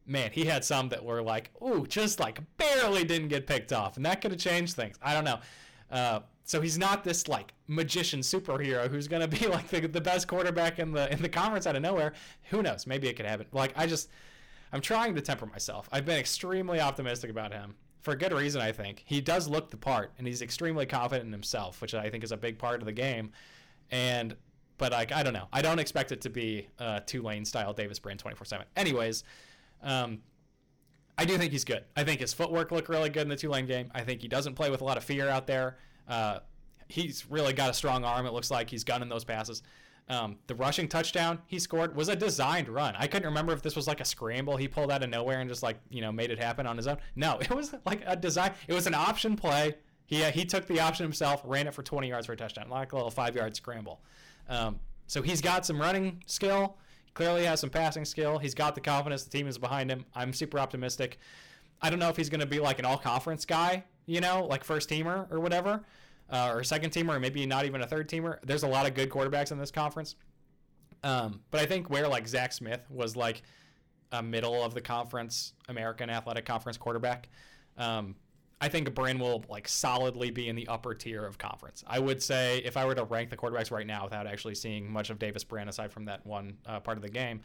[0.05, 3.97] man he had some that were like ooh just like barely didn't get picked off.
[3.97, 4.97] And that could have changed things.
[5.01, 5.39] I don't know.
[5.89, 10.29] Uh, so he's not this like magician superhero who's gonna be like the, the best
[10.29, 12.13] quarterback in the in the conference out of nowhere.
[12.49, 12.87] Who knows?
[12.87, 13.47] Maybe it could happen.
[13.51, 14.09] Like I just,
[14.71, 15.89] I'm trying to temper myself.
[15.91, 18.61] I've been extremely optimistic about him for a good reason.
[18.61, 22.09] I think he does look the part, and he's extremely confident in himself, which I
[22.09, 23.33] think is a big part of the game.
[23.91, 24.33] And
[24.77, 27.99] but like I don't know, I don't expect it to be uh, Tulane style Davis
[27.99, 28.63] Brin 24/7.
[28.77, 29.25] Anyways,
[29.83, 30.19] um,
[31.17, 31.83] I do think he's good.
[31.97, 33.91] I think his footwork looked really good in the Tulane game.
[33.93, 35.77] I think he doesn't play with a lot of fear out there.
[36.07, 36.39] Uh,
[36.87, 38.25] he's really got a strong arm.
[38.25, 39.63] It looks like he's gunning those passes.
[40.09, 42.95] Um, the rushing touchdown he scored was a designed run.
[42.97, 45.49] I couldn't remember if this was like a scramble he pulled out of nowhere and
[45.49, 46.97] just like you know made it happen on his own.
[47.15, 48.53] No, it was like a design.
[48.67, 49.75] It was an option play.
[50.05, 52.69] He uh, he took the option himself, ran it for 20 yards for a touchdown,
[52.69, 54.01] like a little five yard scramble.
[54.47, 56.77] Um, so he's got some running skill.
[57.13, 58.37] Clearly has some passing skill.
[58.37, 59.23] He's got the confidence.
[59.23, 60.05] The team is behind him.
[60.15, 61.17] I'm super optimistic.
[61.81, 64.45] I don't know if he's going to be like an all conference guy, you know,
[64.45, 65.83] like first teamer or whatever,
[66.31, 68.39] uh, or second teamer, or maybe not even a third teamer.
[68.43, 70.15] There's a lot of good quarterbacks in this conference.
[71.03, 73.43] Um, but I think where like Zach Smith was like
[74.11, 77.29] a middle of the conference American Athletic Conference quarterback,
[77.77, 78.15] um,
[78.59, 81.83] I think Brin will like solidly be in the upper tier of conference.
[81.85, 84.91] I would say if I were to rank the quarterbacks right now without actually seeing
[84.91, 87.41] much of Davis Brin aside from that one uh, part of the game,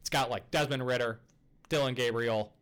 [0.00, 1.20] it's got like Desmond Ridder,
[1.68, 2.52] Dillon Gabriel,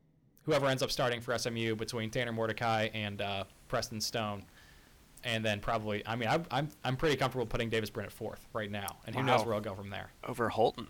[0.45, 4.45] whoever ends up starting for SMU between Tanner Mordecai and uh, Preston Stone,
[5.25, 8.47] and then probably I mean I, I'm I'm pretty comfortable putting Davis Brin at fourth
[8.53, 10.11] right now, and who knows where I'll go from there.
[10.27, 10.89] Over Holton.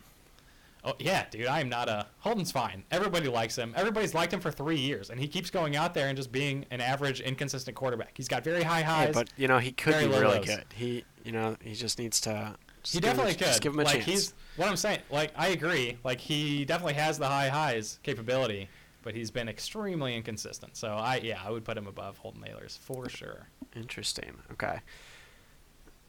[0.85, 2.83] Oh yeah, dude, I am not a Holton's fine.
[2.91, 3.73] Everybody likes him.
[3.77, 6.67] Everybody's liked him for three years, and he keeps going out there and just being
[6.73, 8.13] an average, inconsistent quarterback.
[8.17, 9.09] He's got very high highs.
[9.09, 10.47] Yeah, but you know he could be really lows.
[10.47, 10.65] good.
[10.75, 12.57] He, you know, he just needs to.
[12.83, 13.47] Just he him definitely could.
[13.47, 14.07] Just give him a like chance.
[14.07, 14.99] he's what I'm saying.
[15.09, 15.99] Like I agree.
[16.03, 18.69] Like he definitely has the high highs capability,
[19.03, 20.77] but he's been extremely inconsistent.
[20.77, 23.49] So I yeah, I would put him above Holton Ahlers for sure.
[23.75, 24.39] Interesting.
[24.53, 24.81] Okay.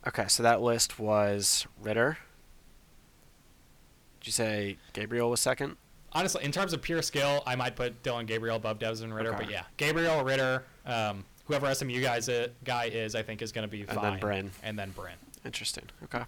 [0.08, 2.18] Okay, so that list was Ridder.
[4.20, 5.78] Did you say Gabriel was second?
[6.14, 9.34] Honestly, in terms of pure skill, I might put Dillon Gabriel above Desmond Ridder.
[9.34, 9.46] Okay.
[9.46, 13.68] But yeah, Gabriel Ridder, um, whoever SMU guys i- guy is, I think is going
[13.68, 14.02] to be And fine.
[14.12, 14.52] then Brin.
[14.62, 15.16] And then Brin.
[15.44, 15.86] Interesting.
[16.04, 16.24] Okay.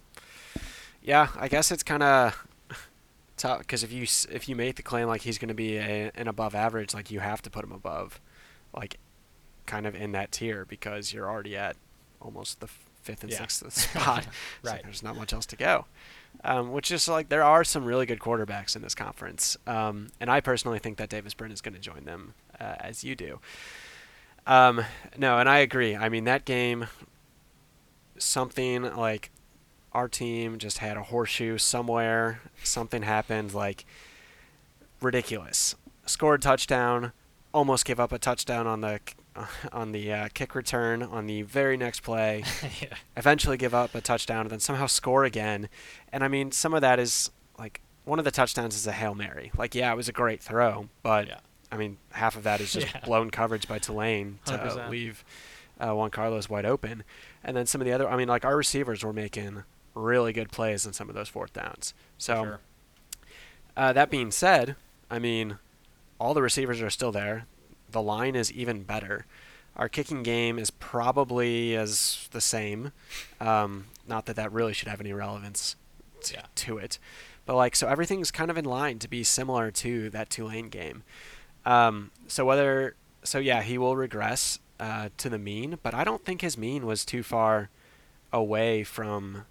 [1.03, 2.47] Yeah, I guess it's kind of
[3.47, 6.11] tough because if you if you make the claim like he's going to be a,
[6.15, 8.19] an above average, like you have to put him above,
[8.75, 8.97] like,
[9.65, 11.75] kind of in that tier because you're already at
[12.21, 12.67] almost the
[13.01, 13.39] fifth and Yeah.
[13.39, 14.27] sixth spot.
[14.63, 14.81] Right.
[14.83, 15.85] there's not much else to go.
[16.43, 20.29] Um, which is like there are some really good quarterbacks in this conference, um, and
[20.29, 23.39] I personally think that Davis Brin is going to join them uh, as you do.
[24.45, 24.83] Um,
[25.17, 25.95] no, and I agree.
[25.95, 26.87] I mean that game,
[28.17, 29.31] something like
[29.95, 32.41] our team just had a horseshoe somewhere.
[32.63, 33.85] Something happened like
[35.01, 35.75] ridiculous.
[36.05, 37.11] Scored touchdown,
[37.53, 38.99] almost gave up a touchdown on the
[39.73, 42.43] on the uh, kick return on the very next play.
[42.81, 42.95] yeah.
[43.17, 45.69] Eventually give up a touchdown and then somehow score again.
[46.11, 49.15] And I mean, some of that is like one of the touchdowns is a hail
[49.15, 49.51] mary.
[49.57, 51.39] Like, yeah, it was a great throw, but Yeah.
[51.71, 53.01] I mean, half of that is just Yeah.
[53.03, 54.89] blown coverage by Tulane to 100%.
[54.89, 55.25] leave
[55.79, 57.03] uh, Juan Carlos wide open.
[57.43, 59.63] And then some of the other, I mean, like our receivers were making
[59.95, 61.93] really good plays in some of those fourth downs.
[62.17, 62.59] So Sure.
[63.75, 64.75] uh, that being said,
[65.09, 65.57] I mean,
[66.19, 67.45] all the receivers are still there.
[67.89, 69.25] The line is even better.
[69.75, 72.91] Our kicking game is probably as the same.
[73.41, 75.75] Um, not that that really should have any relevance
[76.23, 76.45] to, Yeah.
[76.55, 76.97] to it,
[77.45, 81.03] but like so everything's kind of in line to be similar to that Tulane game.
[81.65, 86.23] Um, so whether so yeah he will regress uh, to the mean, but I don't
[86.23, 87.69] think his mean was too far
[88.31, 89.45] away from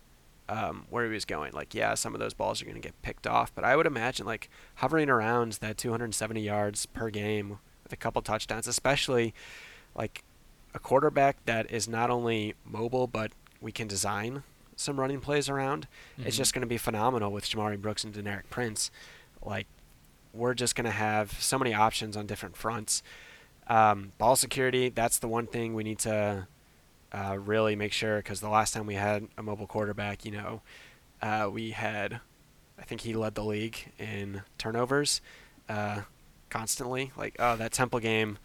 [0.48, 1.52] um, where he was going.
[1.52, 3.86] Like, yeah, some of those balls are going to get picked off, but I would
[3.86, 9.34] imagine like hovering around that 270 yards per game with a couple touchdowns, especially
[9.94, 10.22] like
[10.74, 14.42] a quarterback that is not only mobile but we can design
[14.76, 15.86] some running plays around.
[16.18, 16.38] It's Mhm.
[16.38, 18.90] just going to be phenomenal with Shamari Brooks and Deneric Prince.
[19.40, 19.66] Like,
[20.32, 23.02] we're just going to have so many options on different fronts.
[23.68, 26.48] Um, ball security, that's the one thing we need to
[27.14, 30.62] uh, really make sure because the last time we had a mobile quarterback, you know,
[31.22, 32.20] uh, we had,
[32.78, 35.20] I think he led the league in turnovers
[35.68, 36.00] uh,
[36.50, 37.12] constantly.
[37.16, 38.38] Like, oh, that Temple game,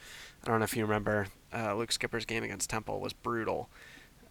[0.44, 3.70] I don't know if you remember, uh, Luke Skipper's game against Temple was brutal.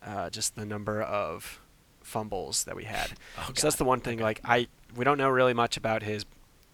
[0.00, 1.60] Uh, just the number of
[2.00, 3.12] fumbles that we had.
[3.38, 4.20] Oh, so that's the one thing.
[4.20, 6.24] Like, I we don't know really much about his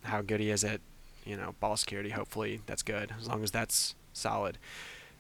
[0.03, 0.83] how good he is at
[1.25, 2.11] you know ball security.
[2.11, 4.59] Hopefully, that's good as long as that's solid.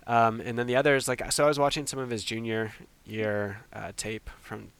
[0.06, 2.72] Um, and then the others, like so, I was watching some of his junior
[3.06, 4.72] year uh, tape from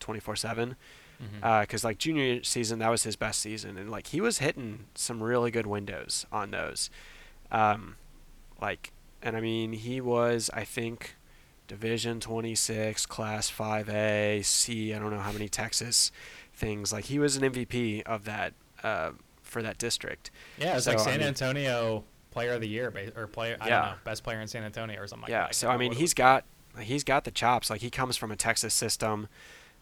[0.00, 0.76] twenty four seven
[1.22, 1.60] Mhm.
[1.62, 3.76] because like junior season that was his best season.
[3.76, 6.90] And like he was hitting some really good windows on those.
[7.50, 7.96] Um
[8.60, 8.92] like
[9.22, 11.16] and i mean he was i think
[11.66, 16.10] division 26 class 5a c i don't know how many texas
[16.54, 16.92] things.
[16.92, 18.52] Like he was an mvp of that
[18.84, 19.10] uh,
[19.42, 20.30] for that district.
[20.58, 22.04] Yeah, it's So, like I San mean- Antonio
[22.38, 23.56] Player of the Year or player.
[23.60, 23.80] I Yeah.
[23.80, 25.48] don't know, best player in San Antonio or something like yeah that.
[25.48, 25.52] Yeah.
[25.52, 26.44] So i mean he's got
[26.80, 29.26] he's got the chops like he comes from a texas system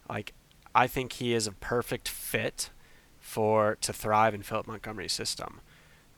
[0.09, 0.33] like
[0.73, 2.71] i think he is a perfect fit
[3.19, 5.59] for to thrive in philip montgomery's system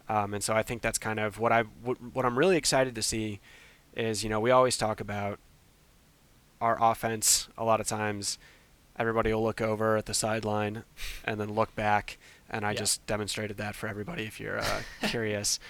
[0.07, 2.95] um, and so i think that's kind of what i what, what i'm really excited
[2.95, 3.39] to see
[3.95, 5.37] is you know we always talk about
[6.61, 8.37] our offense a lot of times
[8.97, 10.83] everybody will look over at the sideline
[11.25, 12.17] and then look back
[12.49, 12.77] and i Yeah.
[12.79, 15.59] just demonstrated that for everybody if you're uh, curious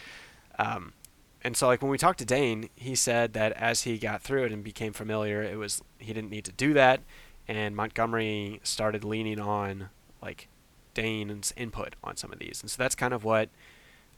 [0.60, 0.94] um,
[1.42, 4.44] and so like when we talked to Dane, he said that as he got through
[4.44, 7.02] it and became familiar, it was he didn't need to do that,
[7.48, 9.90] and Montgomery started leaning on
[10.22, 10.50] like
[10.94, 13.50] Dane's input on some of these, and so that's kind of what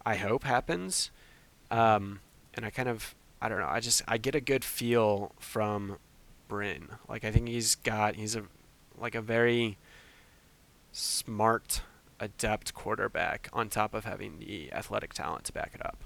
[0.06, 1.12] I hope happens.
[1.70, 2.20] Um,
[2.56, 5.98] and I kind of I don't know, I just I get a good feel from
[6.48, 6.90] Brin.
[7.08, 8.44] Like I think he's got he's a
[8.98, 9.78] like a very
[10.92, 11.82] smart,
[12.20, 16.04] adept quarterback on top of having the athletic talent to back it up.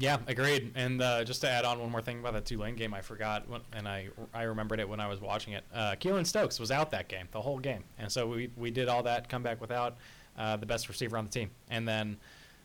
[0.00, 0.72] Yeah, agreed.
[0.76, 3.48] And uh, just to add on one more thing about that Tulane game, I forgot,
[3.48, 5.64] when, and I I remembered it when I was watching it.
[5.74, 8.88] Uh, Keylon Stokes was out that game, the whole game, and so we we did
[8.88, 9.96] all that comeback without
[10.38, 12.16] uh, the best receiver on the team, and then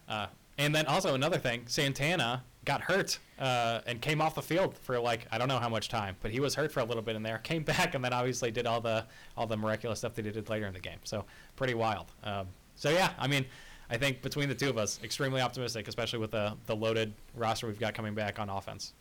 [0.07, 0.27] uh,
[0.59, 4.99] and then also another thing, Santana got hurt uh, and came off the field for
[4.99, 7.15] like I don't know how much time, but he was hurt for a little bit
[7.15, 7.37] in there.
[7.43, 9.05] Came back and then obviously did all the
[9.35, 10.99] all the miraculous stuff that he did later in the game.
[11.03, 11.25] So
[11.55, 12.11] pretty wild.
[12.23, 13.45] Um, so yeah, I mean.
[13.89, 17.67] I think between the two of us, extremely optimistic, especially with the, the loaded roster
[17.67, 18.93] we've got coming back on offense.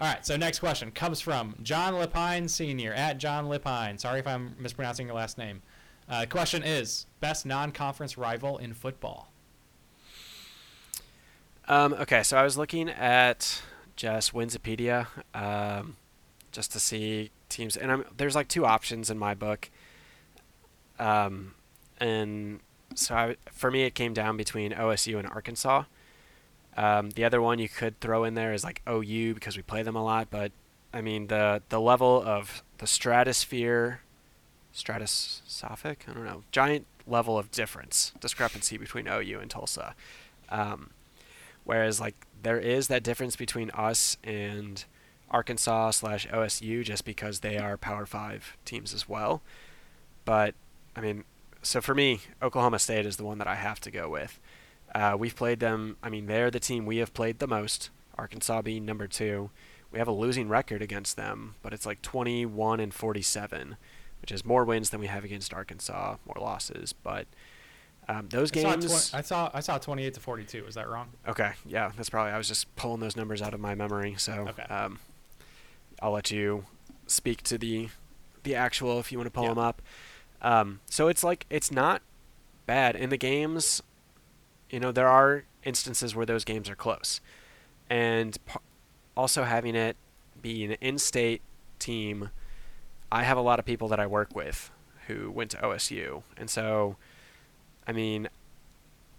[0.00, 2.92] All right, so next question comes from John Lipine Sr.
[2.92, 3.98] at John Lipine.
[3.98, 5.60] Sorry if I'm mispronouncing your last name.
[6.08, 9.32] Uh, question is best non conference rival in football?
[11.66, 13.60] Um, okay, so I was looking at
[13.96, 15.96] just Winsipedia um,
[16.52, 19.68] just to see teams, and I'm, there's like two options in my book.
[20.98, 21.54] Um,
[21.98, 22.60] and
[22.98, 25.84] so I, for me, it came down between OSU and Arkansas.
[26.76, 29.82] Um, the other one you could throw in there is like OU because we play
[29.82, 30.52] them a lot, but
[30.92, 34.00] I mean the the level of the stratosphere,
[34.72, 39.94] stratosophic, I don't know, giant level of difference discrepancy between OU and Tulsa.
[40.50, 40.90] Um,
[41.64, 44.84] whereas like there is that difference between us and
[45.30, 49.42] Arkansas slash OSU just because they are Power Five teams as well.
[50.24, 50.54] But
[50.94, 51.24] I mean,
[51.62, 54.38] so for me, Oklahoma State is the one that I have to go with.
[54.94, 55.96] Uh, we've played them.
[56.02, 57.90] I mean, they're the team we have played the most.
[58.16, 59.50] Arkansas being number two.
[59.92, 63.76] We have a losing record against them, but it's like 21 and 47,
[64.20, 66.92] which is more wins than we have against Arkansas, more losses.
[66.92, 67.26] But
[68.08, 68.92] um, those I games.
[69.10, 70.66] Saw I saw I saw 28 to 42.
[70.66, 71.08] Is that wrong?
[71.28, 72.32] Okay, yeah, that's probably.
[72.32, 74.62] I was just pulling those numbers out of my memory, so Okay.
[74.64, 74.98] um,
[76.02, 76.64] I'll let you
[77.06, 77.88] speak to the
[78.42, 79.50] the actual if you want to pull Yeah.
[79.50, 79.82] them up.
[80.42, 82.02] Um, so it's like it's not
[82.66, 83.82] bad in the games.
[84.70, 87.20] You know, there are instances where those games are close,
[87.90, 88.58] and p-
[89.16, 89.96] also having it
[90.40, 91.42] be an in-state
[91.78, 92.30] team.
[93.10, 94.70] I have a lot of people that I work with
[95.06, 96.96] who went to OSU, and so,
[97.86, 98.28] I mean,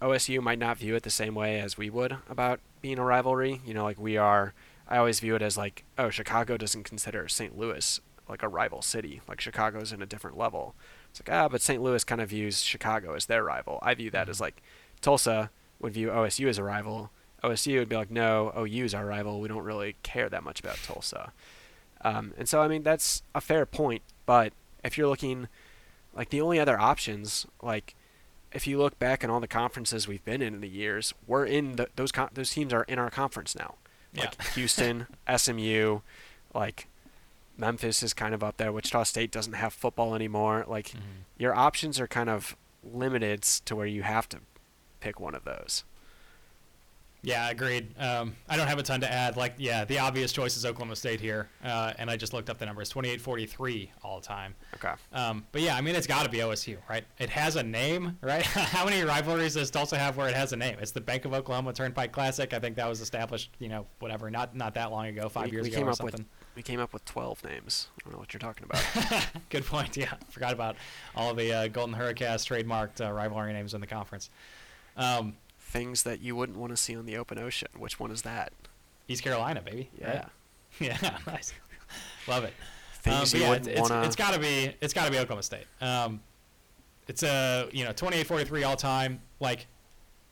[0.00, 3.60] OSU might not view it the same way as we would about being a rivalry.
[3.66, 4.54] You know, like we are.
[4.88, 7.56] I always view it as like, oh, Chicago doesn't consider St.
[7.56, 9.20] Louis like a rival city.
[9.28, 10.74] Like Chicago's in a different level.
[11.10, 11.82] It's like ah, but St.
[11.82, 13.78] Louis kind of views Chicago as their rival.
[13.82, 14.62] I view that as like
[15.00, 15.50] Tulsa
[15.80, 17.10] would view OSU as a rival.
[17.42, 19.40] OSU would be like, no, OU is our rival.
[19.40, 21.32] We don't really care that much about Tulsa.
[22.02, 24.02] Um, and so I mean that's a fair point.
[24.26, 24.52] But
[24.84, 25.48] if you're looking,
[26.14, 27.94] like the only other options, like
[28.52, 31.44] if you look back on all the conferences we've been in in the years, we're
[31.46, 33.74] in the, those con- those teams are in our conference now.
[34.14, 34.46] Like Yeah.
[34.54, 35.06] Houston,
[35.36, 36.00] SMU,
[36.54, 36.88] like
[37.60, 38.72] Memphis is kind of up there.
[38.72, 40.64] Wichita State doesn't have football anymore.
[40.66, 41.22] Like mm-hmm.
[41.38, 44.38] your options are kind of limited to where you have to
[45.00, 45.84] pick one of those.
[47.22, 47.98] Yeah, agreed.
[47.98, 49.36] Um, I don't have a ton to add.
[49.36, 52.58] Like, yeah, the obvious choice is Oklahoma State here, uh, and I just looked up
[52.58, 54.54] the numbers: 28-43 all time.
[54.74, 54.92] Okay.
[55.12, 57.04] Um, but yeah, I mean, it's got to be OSU, right?
[57.18, 58.42] It has a name, right?
[58.46, 60.76] How many rivalries does Tulsa have where it has a name?
[60.80, 62.54] It's the Bank of Oklahoma Turnpike Classic.
[62.54, 65.52] I think that was established, you know, whatever, not not that long ago, five we,
[65.52, 66.20] years we ago came or up something.
[66.20, 67.88] with we came up with 12 names.
[67.98, 69.26] I don't know what you're talking about.
[69.50, 69.96] Good point.
[69.96, 70.76] Yeah, forgot about
[71.14, 74.30] all the uh, Golden Hurricanes trademarked uh, rivalry names in the conference.
[74.96, 75.34] Um,
[75.70, 77.68] Things that you wouldn't want to see on the open ocean.
[77.78, 78.52] Which one is that?
[79.08, 79.90] East Carolina, baby.
[79.98, 80.08] Yeah.
[80.16, 80.24] right?
[80.80, 81.52] Yeah, nice.
[82.28, 82.54] Love it.
[83.02, 85.10] Things Um, you yeah, wouldn't it's, it's- want it's got to be it's got to
[85.10, 85.64] be Oklahoma State.
[85.80, 86.20] Um,
[87.08, 89.20] it's a you know 28-43 all time.
[89.40, 89.66] Like,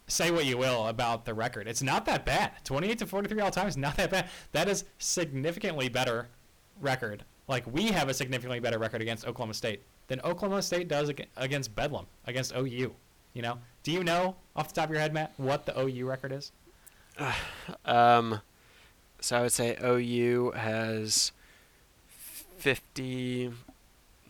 [0.06, 2.52] say what you will about the record, it's not that bad.
[2.64, 4.28] 28 to 43 all time is not that bad.
[4.52, 6.28] That is significantly better
[6.80, 7.24] record.
[7.48, 11.74] Like we have a significantly better record against Oklahoma State than Oklahoma State does against
[11.74, 12.94] Bedlam, against OU.
[13.34, 13.58] You know,
[13.88, 16.52] do you know off the top of your head, Matt, what the OU record is?
[17.86, 18.42] Um,
[19.18, 21.32] so I would say OU has
[22.58, 23.50] 50,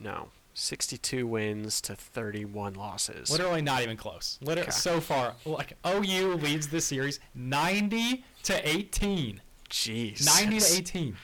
[0.01, 3.31] no, 62 wins to 31 losses.
[3.31, 4.39] Literally not even close.
[4.41, 4.71] Literally Okay.
[4.71, 9.41] so far, like OU leads the series 90 to 18.
[9.71, 10.25] Jeez.
[10.25, 11.17] 90 to 18.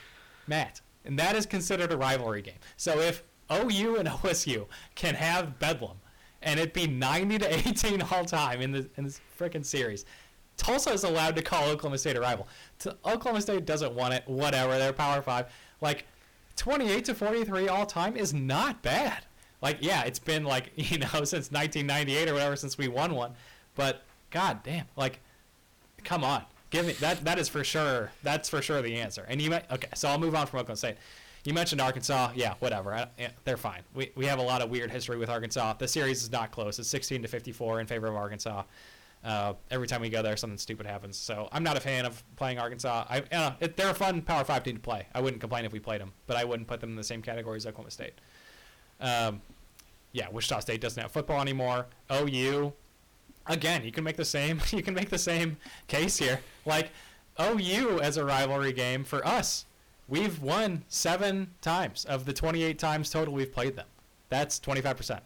[0.48, 2.58] Matt, and that is considered a rivalry game.
[2.76, 3.22] So if
[3.52, 4.66] OU and OSU
[4.96, 5.98] can have Bedlam
[6.44, 10.04] and it'd be 90 to 18 all time in the in this freaking series,
[10.56, 12.46] Tulsa is allowed to call Oklahoma State a rival.
[12.78, 14.22] T- Oklahoma State doesn't want it.
[14.26, 14.78] Whatever.
[14.78, 15.46] They're Power Five.
[15.80, 16.06] Like
[16.56, 19.24] 28 to 43 all time is not bad.
[19.60, 23.32] Like yeah, it's been like you know since 1998 or whatever since we won one,
[23.74, 25.20] but god damn, like
[26.04, 27.24] come on, give me that.
[27.24, 28.12] That is for sure.
[28.22, 29.24] That's for sure the answer.
[29.28, 29.88] And you might okay.
[29.94, 30.96] So I'll move on from Oklahoma State.
[31.44, 32.32] You mentioned Arkansas.
[32.34, 32.94] Yeah, whatever.
[32.94, 33.82] I, yeah, they're fine.
[33.94, 35.74] We, we have a lot of weird history with Arkansas.
[35.74, 36.78] The series is not close.
[36.78, 38.62] It's 16 to 54 in favor of Arkansas.
[39.22, 41.16] Uh, every time we go there, something stupid happens.
[41.16, 43.04] So I'm not a fan of playing Arkansas.
[43.08, 45.06] I, it, they're a fun Power Five team to play.
[45.14, 47.22] I wouldn't complain if we played them, but I wouldn't put them in the same
[47.22, 48.14] category as Oklahoma State.
[49.00, 49.40] Um,
[50.12, 51.86] yeah, Wichita State doesn't have football anymore.
[52.12, 52.72] OU,
[53.46, 54.60] again, you can make the same.
[54.72, 55.56] You can make the same
[55.88, 56.40] case here.
[56.66, 56.90] Like
[57.40, 59.64] OU as a rivalry game for us,
[60.08, 63.86] we've won seven times of the 28 times total we've played them.
[64.28, 65.20] That's 25 percent.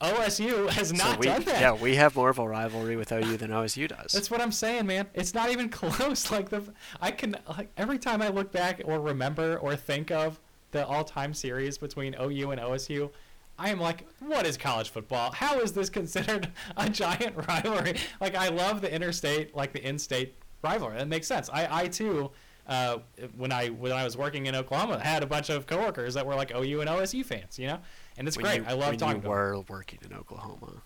[0.00, 1.60] OSU has So not we, done that.
[1.60, 4.12] Yeah, we have more of a rivalry with OU than OSU does.
[4.12, 5.06] That's what I'm saying, man.
[5.14, 6.30] It's not even close.
[6.30, 6.62] Like the,
[7.00, 10.40] I can like every time I look back or remember or think of
[10.72, 13.10] the all-time series between OU and OSU,
[13.58, 15.30] I am like, what is college football?
[15.32, 17.96] How is this considered a giant rivalry?
[18.20, 20.96] Like I love the interstate, like the in-state rivalry.
[20.98, 21.48] That makes sense.
[21.52, 22.30] I, I too,
[22.66, 22.98] uh,
[23.36, 26.26] when I when I was working in Oklahoma, I had a bunch of coworkers that
[26.26, 27.58] were like OU and OSU fans.
[27.58, 27.78] You know,
[28.16, 28.60] and it's when great.
[28.60, 29.30] You, I love when talking you to them.
[29.30, 30.82] were working in Oklahoma.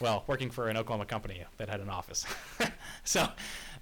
[0.00, 2.24] Well, working for an Oklahoma company that had an office.
[3.04, 3.28] so,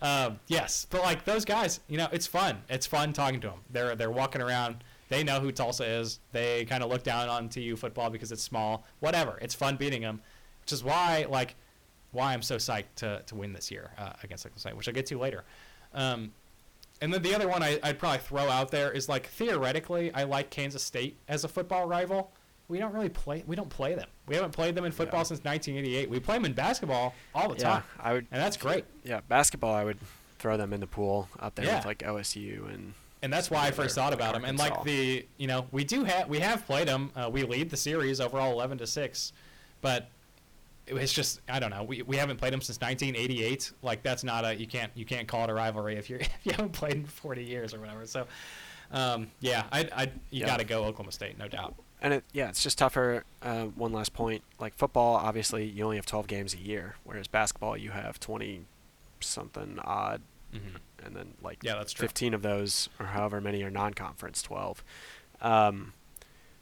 [0.00, 2.62] um, yes, but like those guys, you know, it's fun.
[2.70, 3.58] It's fun talking to them.
[3.70, 4.82] They're they're walking around.
[5.08, 6.18] They know who Tulsa is.
[6.32, 8.84] They kind of look down on TU football because it's small.
[9.00, 9.38] Whatever.
[9.40, 10.20] It's fun beating them,
[10.62, 11.54] which is why like
[12.12, 14.94] why I'm so psyched to, to win this year uh, against Oklahoma State, which I'll
[14.94, 15.44] get to later.
[15.94, 16.32] Um,
[17.00, 20.24] and then the other one I, I'd probably throw out there is like theoretically, I
[20.24, 22.32] like Kansas State as a football rival.
[22.68, 23.44] We don't really play.
[23.46, 24.08] We don't play them.
[24.26, 25.24] We haven't played them in football Yeah.
[25.24, 26.10] since 1988.
[26.10, 28.26] We play them in basketball all the Yeah, time, I would.
[28.32, 28.84] and that's great.
[29.04, 29.72] Yeah, basketball.
[29.74, 29.98] I would
[30.38, 31.76] throw them in the pool up there Yeah.
[31.76, 32.94] with like OSU and.
[33.22, 34.44] And that's why I first thought about them.
[34.44, 37.10] And like the, you know, we do have we have played them.
[37.16, 39.32] Uh, we lead the series overall 11 to six,
[39.80, 40.08] but
[40.86, 41.82] it's just I don't know.
[41.82, 43.72] We, we haven't played them since 1988.
[43.82, 46.30] Like that's not a you can't you can't call it a rivalry if you if
[46.44, 48.06] you haven't played in 40 years or whatever.
[48.06, 48.26] So,
[48.92, 50.46] um, yeah, I I you Yeah.
[50.46, 51.74] got to go Oklahoma State, no doubt.
[52.02, 53.24] And it, yeah, it's just tougher.
[53.42, 57.26] Uh, one last point: like football, obviously you only have 12 games a year, whereas
[57.26, 58.66] basketball you have 20
[59.20, 60.20] something odd,
[60.54, 60.76] Mm-hmm.
[61.04, 62.06] and then like Yeah, that's true.
[62.06, 64.84] 15 of those, or however many are non-conference, 12.
[65.40, 65.92] Um,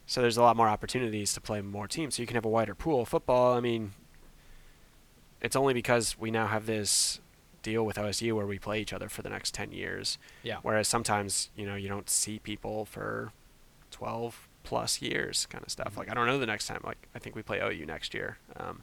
[0.07, 2.15] so there's a lot more opportunities to play more teams.
[2.17, 3.05] So you can have a wider pool.
[3.05, 3.93] Football, I mean,
[5.45, 7.21] it's only because we now have this
[7.63, 10.19] deal with OSU where we play each other for the next 10 years.
[10.43, 10.59] Yeah.
[10.63, 13.33] Whereas sometimes, you know, you don't see people for
[13.93, 15.95] 12 plus years kind of stuff.
[15.95, 15.99] Mhm.
[15.99, 16.81] Like, I don't know the next time.
[16.83, 18.39] Like, I think we play OU next year.
[18.57, 18.83] Um,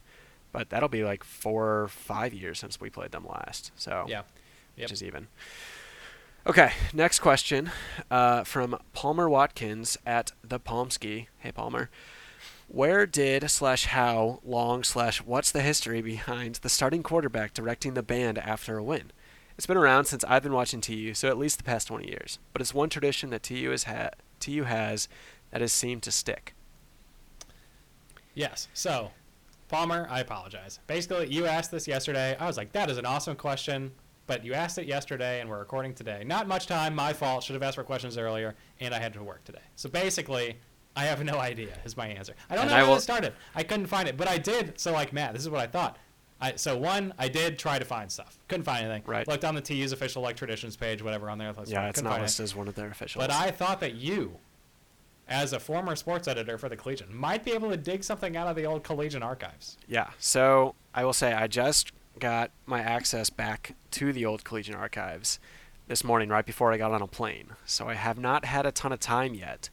[0.51, 3.71] but that'll be like four or five years since we played them last.
[3.75, 4.23] So, Yeah.
[4.77, 4.85] Yep.
[4.85, 5.27] which is even.
[6.47, 7.71] Okay, next question
[8.09, 11.27] uh, from Palmer Watkins at the Palmski.
[11.39, 11.89] Hey, Palmer.
[12.73, 18.01] Where did slash how long slash what's the history behind the starting quarterback directing the
[18.01, 19.11] band after a win?
[19.57, 22.39] It's been around since I've been watching TU, so at least the past 20 years.
[22.53, 25.09] But it's one tradition that TU has had, TU has
[25.49, 26.55] that has seemed to stick.
[28.35, 28.69] Yes.
[28.73, 29.11] So,
[29.67, 30.79] Palmer, I apologize.
[30.87, 32.37] Basically, you asked this yesterday.
[32.39, 33.91] I was like, that is an awesome question,
[34.27, 36.23] but you asked it yesterday and we're recording today.
[36.25, 37.43] Not much time, my fault.
[37.43, 39.59] Should have asked for questions earlier, and I had to work today.
[39.75, 40.55] So basically,
[40.95, 42.33] I have no idea is my answer.
[42.49, 43.33] I don't And know I how will- this started.
[43.55, 44.79] I couldn't find it, but I did.
[44.79, 45.97] So like Matt, this is what I thought.
[46.43, 48.39] I, so one, I did try to find stuff.
[48.47, 49.03] Couldn't find anything.
[49.05, 49.27] Right.
[49.27, 51.53] Looked on the TU's official like traditions page, whatever on there.
[51.67, 53.23] Yeah, it's couldn't listed as one of their officials.
[53.23, 54.37] but I thought that you,
[55.27, 58.47] as a former sports editor for the Collegian, might be able to dig something out
[58.47, 59.77] of the old Collegian archives.
[59.87, 60.09] Yeah.
[60.17, 65.39] So I will say I just got my access back to the old Collegian archives
[65.87, 67.51] this morning right before I got on a plane.
[67.65, 69.69] So I have not had a ton of time yet.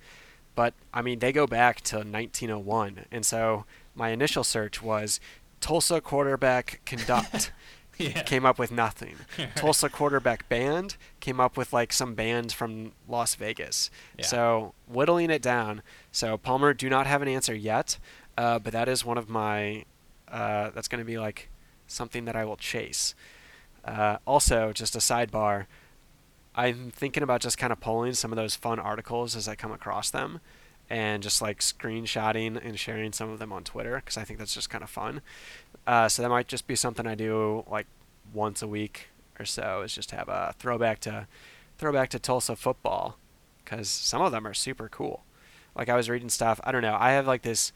[0.58, 5.20] But I mean, they go back to 1901, and so my initial search was
[5.60, 7.52] Tulsa quarterback conduct.
[8.00, 8.22] Yeah.
[8.22, 9.16] came up with nothing.
[9.56, 13.90] Tulsa quarterback band came up with like some band from Las Vegas.
[14.16, 14.24] Yeah.
[14.24, 15.82] So whittling it down.
[16.12, 17.98] So Palmer, do not have an answer yet,
[18.36, 19.84] uh, but that is one of my.
[20.28, 21.48] Uh, that's going to be like
[21.88, 23.16] something that I will chase.
[23.84, 25.66] Uh, also, just a sidebar.
[26.58, 29.70] I'm thinking about just kind of pulling some of those fun articles as I come
[29.70, 30.40] across them,
[30.90, 34.54] and just like screenshotting and sharing some of them on Twitter because I think that's
[34.54, 35.20] just kind of fun.
[35.86, 37.86] Uh, so that might just be something I do like
[38.34, 39.82] once a week or so.
[39.82, 41.28] Is just have a throwback to
[41.78, 43.18] throwback to Tulsa football
[43.64, 45.22] because some of them are super cool.
[45.76, 46.58] Like I was reading stuff.
[46.64, 46.96] I don't know.
[46.98, 47.72] I have like this.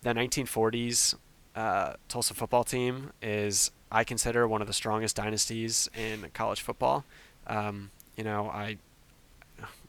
[0.00, 1.14] The 1940s
[1.54, 7.04] uh, Tulsa football team is I consider one of the strongest dynasties in college football.
[7.46, 8.78] Um, you know, I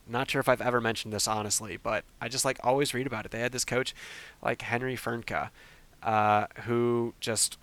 [0.09, 3.25] not sure if I've ever mentioned this honestly, but I just like always read about
[3.25, 3.31] it.
[3.31, 3.93] They had this coach
[4.41, 5.49] like Henry Frnka,
[6.03, 7.57] uh, who just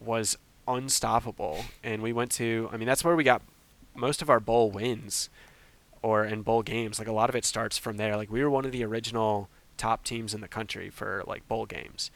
[0.00, 0.36] was
[0.66, 2.68] unstoppable, and we went to.
[2.72, 3.42] I mean, that's where we got
[3.94, 5.30] most of our bowl wins,
[6.02, 6.98] or in bowl games.
[6.98, 8.16] Like a lot of it starts from there.
[8.16, 11.66] Like we were one of the original top teams in the country for like bowl
[11.66, 12.10] games,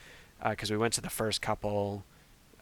[0.48, 2.04] because we went to the first couple.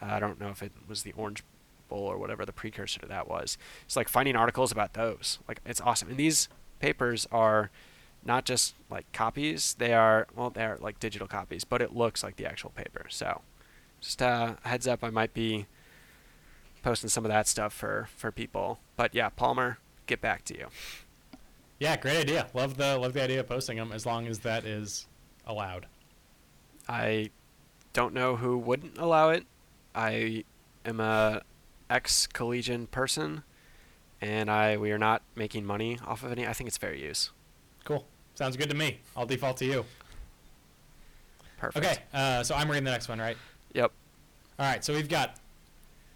[0.00, 1.42] Uh, I don't know if it was the Orange
[1.88, 3.58] Bowl or whatever the precursor to that was.
[3.84, 5.38] It's like finding articles about those.
[5.48, 6.10] Like it's awesome.
[6.10, 6.48] And these
[6.80, 7.70] papers are
[8.24, 12.22] not just like copies; they are well, they are like digital copies, but it looks
[12.22, 13.06] like the actual paper.
[13.08, 13.42] So,
[14.00, 15.66] just uh, heads up, I might be
[16.82, 18.78] posting some of that stuff for for people.
[18.96, 20.66] But yeah, Palmer, get back to you.
[21.78, 22.48] Yeah, great idea.
[22.54, 25.06] Love the love the idea of posting them as long as that is
[25.46, 25.86] allowed.
[26.88, 27.30] I
[27.92, 29.44] don't know who wouldn't allow it.
[29.94, 30.44] I
[30.84, 31.42] am a
[31.90, 33.42] ex collegian person,
[34.20, 36.46] and I we are not making money off of any.
[36.46, 37.30] I think it's fair use.
[37.84, 38.06] Cool.
[38.34, 39.00] Sounds good to me.
[39.16, 39.84] I'll default to you.
[41.58, 41.84] Perfect.
[41.84, 41.96] Okay.
[42.12, 43.36] Uh, so I'm reading the next one, right?
[43.74, 43.90] Yep.
[44.58, 44.84] All right.
[44.84, 45.36] So we've got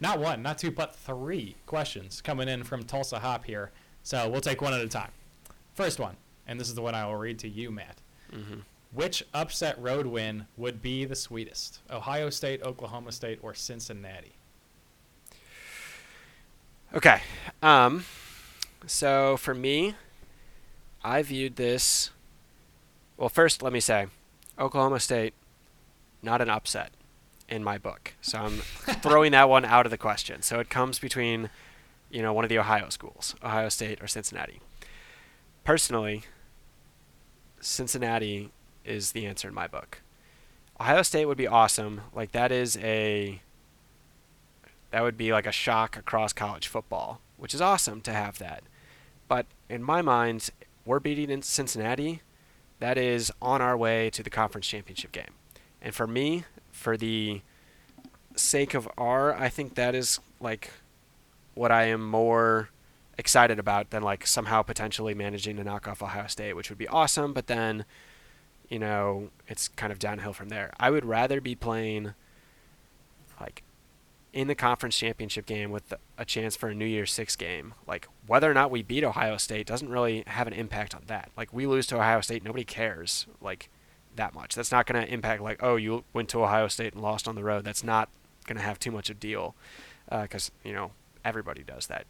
[0.01, 3.71] not one, not two, but three questions coming in from Tulsa Hop here.
[4.03, 5.11] So we'll take one at a time.
[5.75, 6.17] First one,
[6.47, 7.99] and this is the one I will read to you, Matt.
[8.33, 8.61] hmm
[8.93, 11.81] Which upset road win would be the sweetest?
[11.91, 14.33] Ohio State, Oklahoma State, or Cincinnati?
[16.95, 17.23] Okay.
[17.63, 18.05] Um,
[18.87, 19.95] so for me,
[21.03, 22.11] I viewed this.
[23.17, 24.09] Well, first, let me say,
[24.59, 25.33] Oklahoma State,
[26.23, 26.91] not an upset
[27.49, 28.15] in my book.
[28.21, 28.57] So I'm
[29.01, 30.43] throwing that one out of the question.
[30.43, 31.49] So it comes between,
[32.11, 34.61] you know, one of the Ohio schools, Ohio State or Cincinnati.
[35.65, 36.25] Personally,
[37.61, 38.51] Cincinnati
[38.85, 40.03] is the answer in my book.
[40.79, 42.03] Ohio State would be awesome.
[42.15, 43.41] Like that is a
[44.93, 48.63] that would be like a shock across college football, which is awesome to have that.
[49.27, 50.51] But in my mind,
[50.85, 52.21] we're beating in Cincinnati.
[52.79, 55.35] That is on our way to the conference championship game.
[55.81, 57.41] And for me, for the
[58.37, 60.71] sake of R, I think that is like
[61.55, 62.69] what I am more
[63.17, 66.89] excited about than like somehow potentially managing to knock off Ohio State, which would be
[66.89, 67.85] awesome, but then
[68.69, 70.73] you know, it's kind of downhill from there.
[70.81, 72.15] I would rather be playing
[73.39, 73.63] like
[74.33, 77.75] in the conference championship game with a chance for a New Year's Six game.
[77.87, 81.31] Like whether or not we beat Ohio State doesn't really have an impact on that.
[81.37, 83.69] Like we lose to Ohio State, nobody cares like
[84.17, 84.55] that much.
[84.55, 87.35] That's not going to impact like oh you went to Ohio State and lost on
[87.35, 87.65] the road.
[87.65, 88.09] That's not
[88.47, 89.55] going to have too much of a deal
[90.11, 90.93] because uh, you know
[91.25, 92.07] everybody does that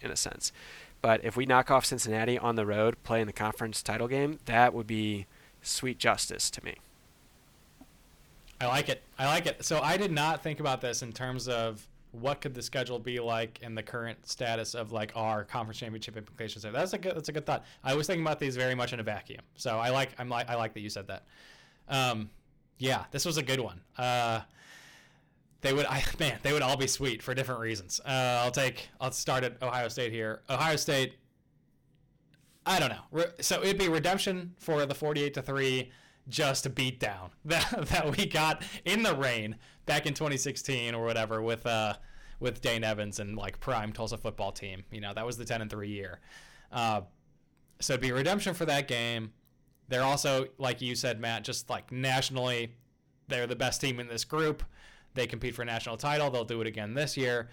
[0.00, 0.52] in a sense.
[1.00, 4.38] But if we knock off Cincinnati on the road, play in the conference title game,
[4.46, 5.26] that would be
[5.60, 6.76] sweet justice to me.
[8.64, 9.02] I like it.
[9.18, 9.64] I like it.
[9.64, 13.18] So I did not think about this in terms of what could the schedule be
[13.18, 16.62] like in the current status of like our conference championship implications.
[16.62, 17.64] That's a good that's a good thought.
[17.82, 19.42] I was thinking about these very much in a vacuum.
[19.56, 21.24] So I like I'm like I like that you said that.
[21.88, 22.30] Um
[22.78, 23.80] yeah, this was a good one.
[23.98, 24.40] Uh
[25.60, 28.00] they would I man, they would all be sweet for different reasons.
[28.04, 30.42] Uh I'll take I'll start at Ohio State here.
[30.48, 31.14] Ohio State
[32.64, 33.24] I don't know.
[33.40, 35.90] So it'd be redemption for the 48 to 3
[36.28, 39.56] just a beat down that, that we got in the rain
[39.86, 41.94] back in 2016 or whatever with uh
[42.40, 44.84] with Dane Evans and like prime Tulsa football team.
[44.90, 46.20] You know, that was the 10 and 3 year.
[46.72, 47.02] Uh,
[47.80, 49.32] so it'd be redemption for that game.
[49.88, 52.74] They're also, like you said, Matt, just like nationally,
[53.28, 54.62] they're the best team in this group.
[55.14, 56.30] They compete for a national title.
[56.30, 57.48] They'll do it again this year.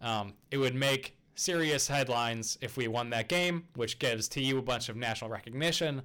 [0.00, 4.62] Um, it would make serious headlines if we won that game, which gives TU a
[4.62, 6.02] bunch of national recognition.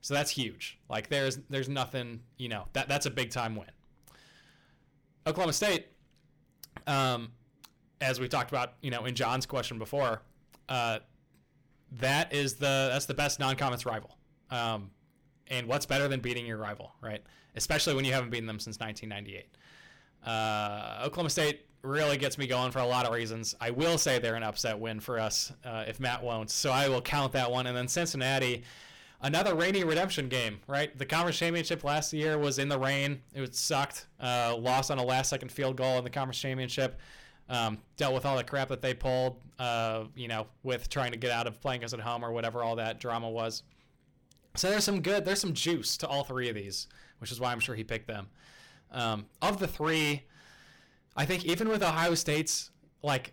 [0.00, 0.78] So that's huge.
[0.88, 3.70] Like there's there's nothing, you know, that that's a big time win.
[5.26, 5.88] Oklahoma State,
[6.86, 7.32] um,
[8.00, 10.22] as we talked about, you know, in John's question before,
[10.68, 11.00] uh,
[11.92, 14.16] that is the that's the best non-conference rival.
[14.50, 14.90] Um,
[15.48, 17.22] and what's better than beating your rival, right?
[17.56, 19.56] Especially when you haven't beaten them since 1998.
[20.24, 23.54] Uh, Oklahoma State really gets me going for a lot of reasons.
[23.60, 26.88] I will say they're an upset win for us uh, if Matt won't, so I
[26.88, 27.66] will count that one.
[27.66, 28.62] And then Cincinnati,
[29.22, 30.96] another rainy redemption game, right?
[30.96, 33.22] The conference championship last year was in the rain.
[33.34, 34.06] It was sucked.
[34.20, 36.98] Uh, lost on a last-second field goal in the conference championship.
[37.48, 41.18] Um, dealt with all the crap that they pulled, uh, you know, with trying to
[41.18, 43.64] get out of playing us at home or whatever all that drama was.
[44.54, 46.86] So there's some good, there's some juice to all three of these,
[47.18, 48.28] which is why I'm sure he picked them.
[48.92, 50.22] Um, of the three,
[51.16, 52.70] I think even with Ohio State's
[53.02, 53.32] like,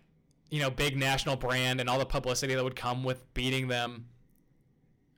[0.49, 4.05] you know, big national brand and all the publicity that would come with beating them,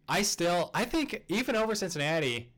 [0.09, 2.51] I still I think even over Cincinnati,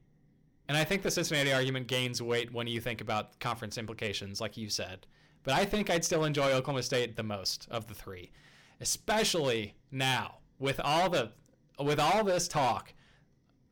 [0.68, 4.56] and I think the Cincinnati argument gains weight when you think about conference implications, like
[4.56, 5.06] you said.
[5.44, 8.32] But I think I'd still enjoy Oklahoma State the most of the three,
[8.80, 11.34] especially now with all the
[11.78, 12.94] with all this talk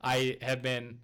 [0.01, 0.99] I have been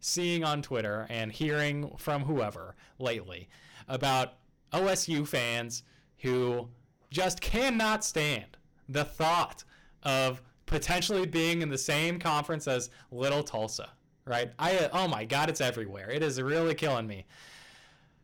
[0.00, 3.48] seeing on Twitter and hearing from whoever lately
[3.88, 4.34] about
[4.72, 5.82] OSU fans
[6.18, 6.68] who
[7.10, 8.56] just cannot stand
[8.88, 9.64] the thought
[10.02, 13.90] of potentially being in the same conference as Little Tulsa,
[14.24, 14.52] right?
[14.58, 16.10] I uh, oh my god, it's everywhere.
[16.10, 17.26] It is really killing me.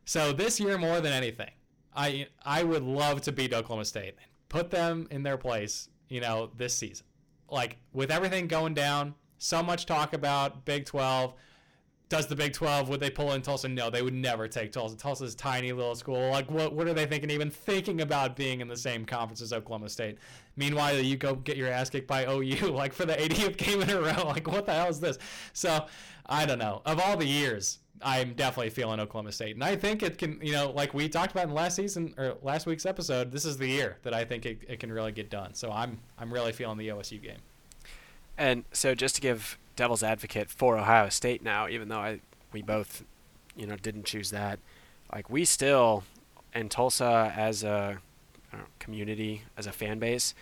[0.04, 1.50] So this year more than anything,
[1.94, 5.88] I I would love to beat Oklahoma State, and put them in their place.
[6.08, 7.06] You know, this season,
[7.48, 11.34] like with everything going down, so much talk about Big Twelve.
[12.10, 13.68] Does the Big 12 would they pull in Tulsa?
[13.68, 14.96] No, they would never take Tulsa.
[14.96, 16.30] Tulsa's tiny little school.
[16.30, 19.52] Like what what are they thinking even thinking about being in the same conference as
[19.52, 20.18] Oklahoma State?
[20.56, 23.90] Meanwhile, you go get your ass kicked by OU like for the 80th game in
[23.90, 24.26] a row.
[24.26, 25.18] Like what the hell is this?
[25.52, 25.86] So,
[26.26, 26.82] I don't know.
[26.84, 29.54] Of all the years, I'm definitely feeling Oklahoma State.
[29.54, 32.36] And I think it can, you know, like we talked about in last season or
[32.42, 35.30] last week's episode, this is the year that I think it, it can really get
[35.30, 35.54] done.
[35.54, 37.38] So, I'm I'm really feeling the OSU game.
[38.36, 42.20] And so just to give devil's advocate for Ohio State now, even though I
[42.52, 43.02] we both,
[43.56, 44.58] you know, didn't choose that.
[45.12, 46.04] Like we still,
[46.52, 47.98] and Tulsa as a
[48.52, 50.34] know, community, as a fan base,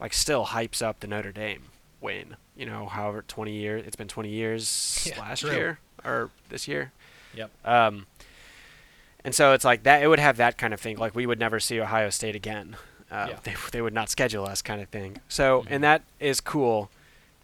[0.00, 1.64] like still hypes up the Notre Dame
[2.00, 2.36] win.
[2.56, 5.50] You know, however, 20 years it's been 20 years Yeah, last true.
[5.52, 6.92] year or this year.
[7.34, 7.50] Yep.
[7.66, 8.06] Um,
[9.24, 10.02] and so it's like that.
[10.02, 10.96] It would have that kind of thing.
[10.96, 12.76] Like we would never see Ohio State again.
[13.10, 13.38] Uh, Yeah.
[13.44, 15.18] They they would not schedule us, kind of thing.
[15.28, 15.66] So Mhm.
[15.70, 16.90] and that is cool.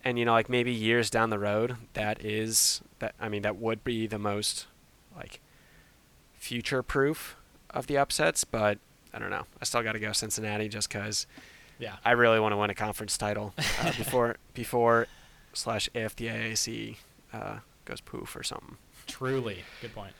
[0.04, 3.14] And you know, like maybe years down the road, that is that.
[3.20, 4.66] I mean, that would be the most
[5.16, 5.40] like
[6.34, 7.36] future proof
[7.70, 8.44] of the upsets.
[8.44, 8.78] But
[9.14, 9.44] I don't know.
[9.60, 11.26] I still got to go Cincinnati just because
[11.78, 11.96] Yeah.
[12.04, 15.06] I really want to win a conference title uh, before before
[15.52, 16.96] slash if the AAC
[17.32, 18.76] uh, goes poof or something.
[19.06, 19.64] Truly.
[19.80, 20.12] Good point.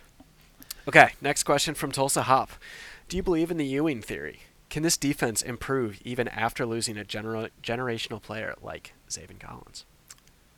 [0.89, 2.51] Okay, next question from Tulsa Hop.
[3.09, 4.41] Do you believe in the Ewing theory?
[4.73, 9.85] Can this defense improve even after losing a gener- generational player like Zaven Collins?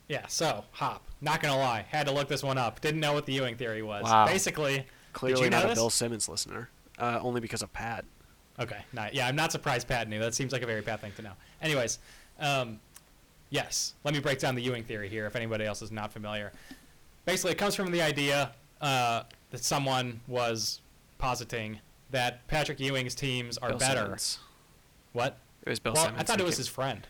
[0.07, 1.03] Yeah, so Hop.
[1.19, 2.79] Not gonna lie, had to look this one up.
[2.79, 4.05] Didn't know what the Ewing theory was.
[4.05, 4.25] Wow.
[4.25, 5.77] Basically, Clearly not a this?
[5.77, 8.05] Bill Simmons listener, uh, only because of Pat.
[8.57, 10.19] okay, not, yeah, I'm not surprised Pat knew.
[10.19, 11.33] That seems like a very Pat thing to know.
[11.61, 11.99] Anyways,
[12.39, 12.79] um,
[13.49, 15.25] yes, let me break down the Ewing theory here.
[15.25, 16.53] If anybody else is not familiar,
[17.25, 20.79] basically, it comes from the idea uh, that someone was
[21.17, 21.79] positing
[22.11, 24.01] that Patrick Ewing's teams are Bill better.
[24.01, 24.39] Simmons.
[25.13, 25.37] What?
[25.65, 26.21] It was Bill well, Simmons.
[26.21, 27.07] I thought it was his friend,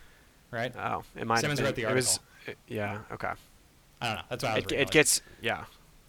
[0.52, 0.74] right?
[0.78, 3.00] Oh, it might Simmons have wrote the It was, it- yeah.
[3.12, 3.32] Okay.
[4.02, 4.22] I don't know.
[4.30, 5.66] That's was It, it gets yeah.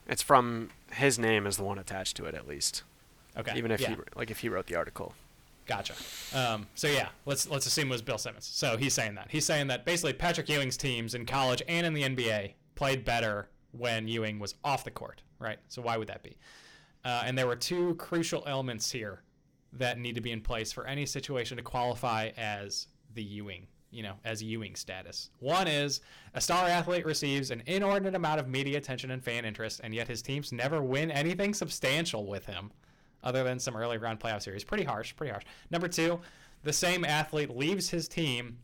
[0.08, 2.82] It's from his name is the one attached to it at least.
[3.36, 3.56] okay.
[3.56, 3.90] Even if yeah.
[3.90, 5.14] he like if he wrote the article.
[5.66, 5.94] Gotcha.
[6.32, 8.48] Um, so yeah, let's let's assume it was Bill Simmons.
[8.52, 11.94] So he's saying that he's saying that basically Patrick Ewing's teams in college and in
[11.94, 15.58] the NBA played better when Ewing was off the court, right?
[15.68, 16.36] So why would that be?
[17.06, 19.22] Uh, and there were two crucial elements here
[19.72, 24.02] that need to be in place for any situation to qualify as the Ewing, you
[24.02, 25.30] know, as Ewing status.
[25.38, 26.00] One is
[26.34, 30.08] a star athlete receives an inordinate amount of media attention and fan interest, and yet
[30.08, 32.72] his teams never win anything substantial with him
[33.22, 34.64] other than some early round playoff series.
[34.64, 35.44] Pretty harsh, pretty harsh.
[35.70, 36.18] Number two,
[36.64, 38.58] the same athlete leaves his team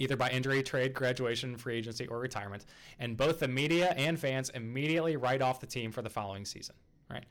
[0.00, 2.66] either by injury, trade, graduation, free agency, or retirement,
[2.98, 6.74] and both the media and fans immediately write off the team for the following season.
[7.10, 7.24] Right.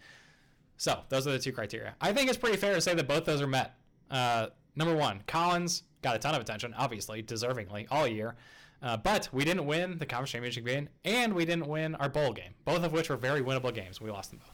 [0.77, 1.95] So those are the two criteria.
[2.01, 3.75] I think it's pretty fair to say that both those are met.
[4.11, 8.35] Uh, number one, Collins got a ton of attention, obviously, deservingly, all year.
[8.81, 12.33] Uh, but we didn't win the conference championship game, and we didn't win our bowl
[12.33, 13.99] game, both of which were very winnable games.
[13.99, 14.53] We lost them both.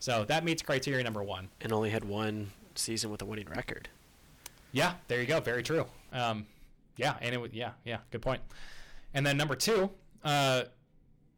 [0.00, 1.48] So that meets criteria number one.
[1.60, 3.88] And only had one season with a winning record.
[4.72, 5.40] Yeah, there you go.
[5.40, 5.86] Very true.
[6.12, 6.46] Um,
[6.96, 7.54] yeah, and it would.
[7.54, 7.98] Yeah, yeah.
[8.10, 8.42] Good point.
[9.14, 9.90] And then number two,
[10.24, 10.64] uh,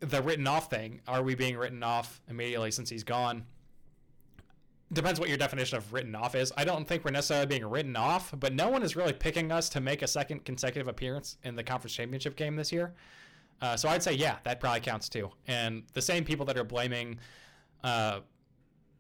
[0.03, 1.01] the written off thing.
[1.07, 3.45] Are we being written off immediately since he's gone?
[4.93, 6.53] Depends what your definition of written off is.
[6.57, 9.71] I don't think we're necessarily being written off, but no one is really picking us
[9.71, 12.93] to make a second consecutive appearance in the conference championship game this year.
[13.63, 15.31] Uh, so I'd say yeah, that probably counts too.
[15.47, 17.19] And the same people that are blaming,
[17.85, 18.21] uh,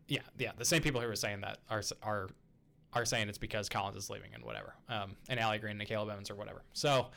[0.08, 2.28] yeah, yeah, the same people who are saying that are are
[2.94, 6.10] are saying it's because Collins is leaving and whatever, um, and Allie Green and Caleb
[6.10, 6.62] Evans or whatever.
[6.74, 7.08] So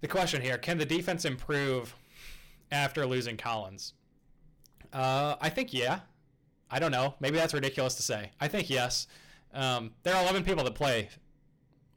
[0.00, 1.94] the question here: Can the defense improve
[2.70, 3.94] after losing Collins?
[4.92, 6.00] Uh, I think yeah.
[6.70, 7.14] I don't know.
[7.20, 8.30] Maybe that's ridiculous to say.
[8.40, 9.06] I think yes.
[9.54, 11.08] Um, there are 11 people that play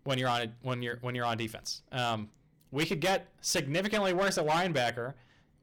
[0.04, 1.82] when you're on when you're when you're on defense.
[1.92, 2.30] Um,
[2.72, 5.14] we could get significantly worse at linebacker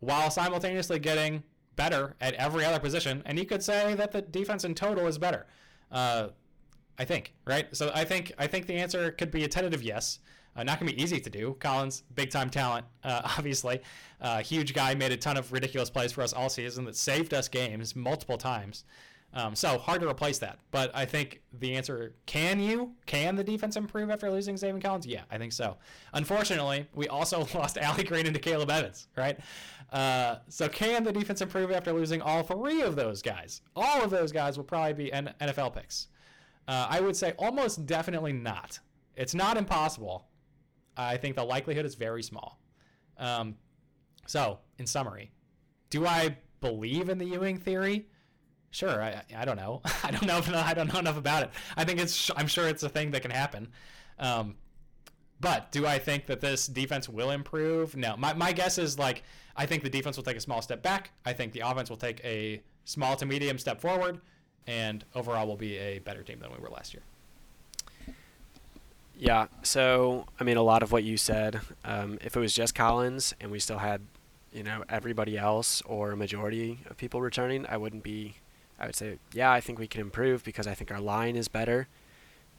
[0.00, 1.42] while simultaneously getting
[1.76, 5.18] better at every other position, and you could say that the defense in total is
[5.18, 5.46] better.
[5.90, 6.28] Uh,
[6.98, 7.74] I think, right?
[7.76, 10.18] So I think I think the answer could be a tentative yes.
[10.56, 11.56] Uh, not gonna be easy to do.
[11.60, 13.80] Collins, big time talent, uh, obviously,
[14.20, 17.34] uh, huge guy, made a ton of ridiculous plays for us all season that saved
[17.34, 18.84] us games multiple times.
[19.34, 20.58] Um, so hard to replace that.
[20.70, 22.92] But I think the answer: Can you?
[23.04, 25.06] Can the defense improve after losing Zaven Collins?
[25.06, 25.76] Yeah, I think so.
[26.14, 29.38] Unfortunately, we also lost Allie Green and Caleb Evans, right?
[29.92, 33.60] Uh, so can the defense improve after losing all three of those guys?
[33.76, 36.08] All of those guys will probably be N- NFL picks.
[36.66, 38.80] Uh, I would say almost definitely not.
[39.14, 40.26] It's not impossible.
[40.96, 42.58] I think the likelihood is very small.
[43.18, 43.56] Um,
[44.26, 45.30] so, in summary,
[45.90, 48.06] do I believe in the Ewing theory?
[48.70, 49.82] Sure, I, I don't know.
[50.04, 50.38] I don't know.
[50.38, 51.50] If, I don't know enough about it.
[51.76, 52.30] I think it's.
[52.36, 53.68] I'm sure it's a thing that can happen.
[54.18, 54.56] Um,
[55.40, 57.94] but do I think that this defense will improve?
[57.94, 58.16] No.
[58.16, 59.22] My, my guess is like
[59.56, 61.10] I think the defense will take a small step back.
[61.24, 64.20] I think the offense will take a small to medium step forward,
[64.66, 67.02] and overall will be a better team than we were last year.
[69.18, 69.46] Yeah.
[69.62, 71.60] So I mean, a lot of what you said.
[71.84, 74.02] Um, if it was just Collins and we still had,
[74.52, 78.36] you know, everybody else or a majority of people returning, I wouldn't be.
[78.78, 81.48] I would say, yeah, I think we can improve because I think our line is
[81.48, 81.88] better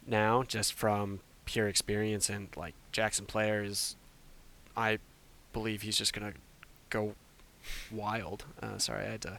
[0.07, 3.95] now, just from pure experience and like Jaxon Player is,
[4.75, 4.97] I
[5.53, 6.33] believe he's just gonna
[6.89, 7.13] go
[7.91, 8.45] wild.
[8.61, 9.31] Uh, sorry, I had to.
[9.33, 9.37] I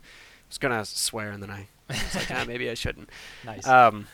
[0.49, 3.11] was gonna swear and then I was like, ah, maybe I shouldn't.
[3.45, 3.67] Nice.
[3.67, 4.07] Um,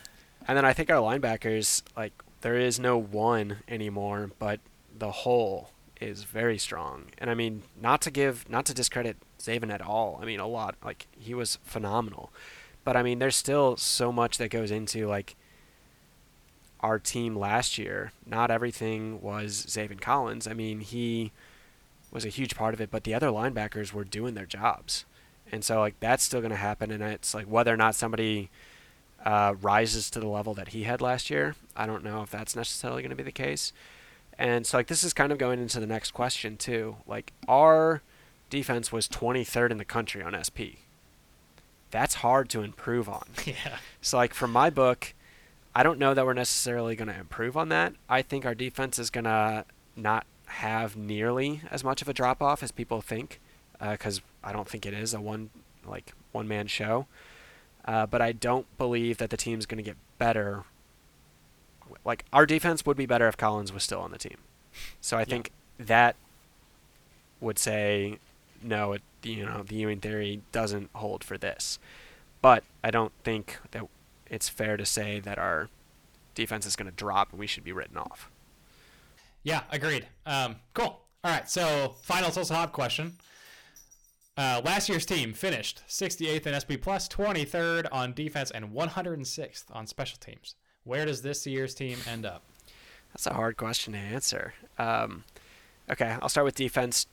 [0.47, 2.13] and then I think our linebackers, like,
[2.45, 4.59] there is no one anymore, but
[4.95, 7.05] the whole is very strong.
[7.17, 10.19] And I mean, not to give, not to discredit Zaven at all.
[10.21, 10.75] I mean, a lot.
[10.85, 12.31] Like, he was phenomenal.
[12.83, 15.35] But I mean, there's still so much that goes into, like,
[16.81, 18.11] our team last year.
[18.27, 20.45] Not everything was Zaven Collins.
[20.45, 21.31] I mean, he
[22.11, 25.03] was a huge part of it, but the other linebackers were doing their jobs.
[25.51, 26.91] And so, like, that's still going to happen.
[26.91, 28.51] And it's like whether or not somebody
[29.25, 31.55] uh, rises to the level that he had last year.
[31.75, 33.73] I don't know if that's necessarily going to be the case.
[34.37, 36.97] And so, like, this is kind of going into the next question, too.
[37.07, 38.01] Like, our
[38.49, 40.77] defense was 23rd in the country on SP.
[41.89, 43.25] That's hard to improve on.
[43.45, 43.77] yeah.
[44.01, 45.13] So, like, from my book,
[45.73, 47.93] I don't know that we're necessarily going to improve on that.
[48.07, 49.65] I think our defense is going to
[49.95, 53.39] not have nearly as much of a drop off as people think,
[53.79, 55.49] because uh, I don't think it is a one
[55.85, 57.07] like one man show.
[57.85, 60.63] Uh, but I don't believe that the team's going to get better.
[62.03, 64.37] Like our defense would be better if Collins was still on the team.
[65.01, 65.25] So I yeah.
[65.25, 66.15] think that
[67.39, 68.17] would say
[68.61, 68.93] no.
[68.93, 71.79] It, you know the Ewing theory doesn't hold for this.
[72.41, 73.83] But I don't think that
[74.29, 75.69] it's fair to say that our
[76.33, 78.29] defense is going to drop and we should be written off.
[79.43, 80.07] Yeah, agreed.
[80.25, 81.01] Um, cool.
[81.23, 83.13] All right, so final Tulsa Hop question.
[84.37, 89.87] Uh, last year's team finished 68th in SP plus, 23rd on defense, and 106th on
[89.87, 90.55] special teams.
[90.83, 92.43] Where does this year's team end up?
[93.13, 94.53] That's a hard question to answer.
[94.77, 95.23] Um,
[95.89, 97.07] okay, I'll start with defense.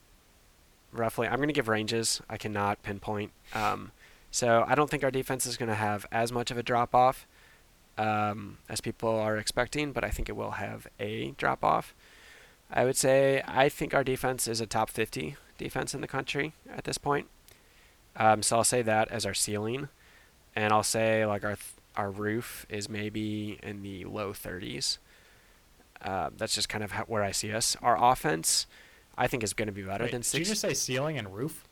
[0.91, 2.21] Roughly, I'm going to give ranges.
[2.29, 3.31] I cannot pinpoint.
[3.53, 3.91] Um,
[4.29, 6.93] so I don't think our defense is going to have as much of a drop
[6.93, 7.25] off
[7.97, 11.95] um, as people are expecting, but I think it will have a drop off.
[12.69, 16.53] I would say I think our defense is a top 50 defense in the country
[16.69, 17.27] at this point.
[18.15, 19.89] Um, so I'll say that as our ceiling,
[20.55, 24.97] and I'll say like our th- our roof is maybe in the low 30s.
[26.01, 27.77] Uh, that's just kind of how, where I see us.
[27.81, 28.65] Our offense,
[29.17, 30.31] I think, is going to be better Wait, than six.
[30.31, 30.31] six.
[30.31, 31.63] Did you just say ceiling and roof?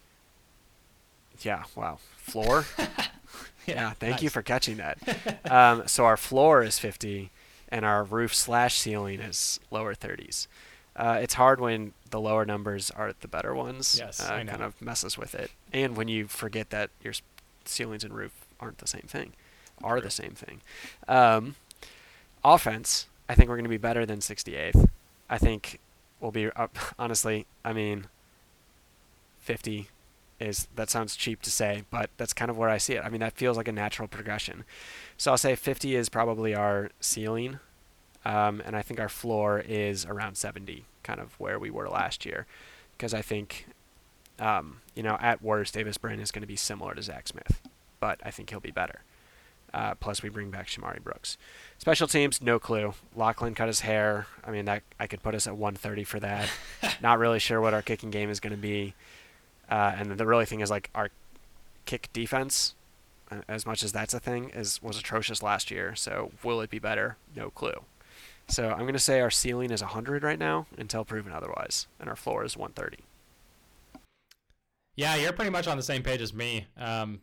[1.42, 1.64] Yeah.
[1.76, 1.98] Wow.
[2.18, 2.66] Floor.
[2.80, 2.88] yeah,
[3.68, 3.90] yeah.
[3.94, 4.24] Thank nice.
[4.24, 5.00] you for catching that.
[5.52, 7.32] um, so our floor is 50,
[7.70, 10.48] and our roof slash ceiling is lower 30s.
[10.96, 13.98] Uh, it's hard when the lower numbers are the better ones.
[13.98, 14.52] Yes, uh, I know.
[14.52, 17.14] kind of messes with it, and when you forget that your
[17.66, 19.34] ceilings and roof aren't the same thing,
[19.84, 20.02] are True.
[20.02, 20.62] the same thing.
[21.08, 21.56] Um,
[22.44, 24.89] offense, I think we're going to be better than 68th.
[25.30, 25.80] I think
[26.20, 26.78] we'll be up.
[27.00, 28.08] Honestly, I mean,
[29.39, 29.88] 50
[30.39, 33.04] is that sounds cheap to say, but that's kind of where I see it.
[33.06, 34.64] I mean, that feels like a natural progression.
[35.18, 37.60] So I'll say 50 is probably our ceiling
[38.26, 42.26] um, and I think our floor is around 70, kind of where we were last
[42.26, 42.46] year.
[42.98, 43.66] Because I think,
[44.40, 47.62] um, you know, at worst, Davis Brin is going to be similar to Zach Smith,
[48.00, 49.02] but I think he'll be better.
[49.74, 51.38] Uh, plus, we bring back Shamari Brooks.
[51.78, 52.94] Special teams, no clue.
[53.16, 54.28] Lachlan cut his hair.
[54.44, 56.50] I mean, that I could put us at 130 for that.
[57.02, 58.94] Not really sure what our kicking game is going to be.
[59.70, 61.10] Uh, and the really thing is like our
[61.86, 62.76] kick defense,
[63.32, 65.96] uh, as much as that's a thing, is was atrocious last year.
[65.96, 67.16] So will it be better?
[67.34, 67.86] No clue.
[68.52, 72.10] So I'm going to say our ceiling is 100 right now until proven otherwise, and
[72.10, 73.02] our floor is 130.
[74.97, 76.68] Yeah, you're pretty much on the same page as me.
[76.78, 77.22] Um,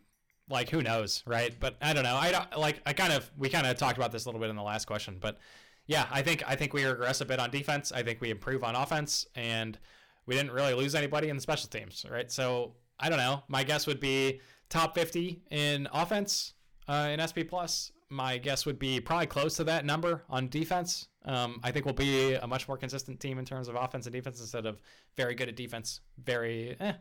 [0.49, 1.53] like who knows, right?
[1.59, 2.15] But I don't know.
[2.15, 2.81] I don't like.
[2.83, 4.85] I kind of we kind of talked about this a little bit in the last
[4.85, 5.37] question, but
[5.85, 7.91] yeah, I think I think we regress a bit on defense.
[7.91, 9.77] I think we improve on offense, and
[10.25, 12.31] we didn't really lose anybody in the special teams, right?
[12.31, 13.43] So I don't know.
[13.47, 16.53] My guess would be top 50 in offense
[16.87, 17.91] uh, in SP plus.
[18.09, 21.07] My guess would be probably close to that number on defense.
[21.25, 24.13] Um, I think we'll be a much more consistent team in terms of offense and
[24.13, 24.79] defense instead of
[25.15, 26.93] very good at defense, very eh,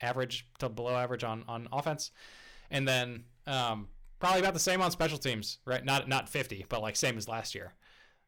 [0.00, 2.12] average to below average on on offense,
[2.70, 3.88] and then um,
[4.20, 5.84] probably about the same on special teams, right?
[5.84, 7.74] Not not 50, but like same as last year.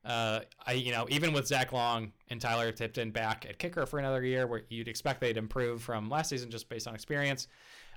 [0.04, 3.98] Uh, I you know even with Zach Long and Tyler Tipton back at kicker for
[3.98, 7.48] another year, where you'd expect they'd improve from last season just based on experience.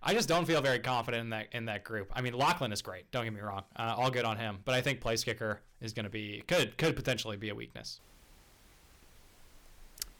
[0.02, 2.12] I just don't feel very confident in that in that group.
[2.14, 3.10] I mean, Lachlan is great.
[3.12, 3.64] Don't get me wrong.
[3.76, 6.78] Uh, all good on him, but I think place kicker is going to be could
[6.78, 8.00] could potentially be a weakness.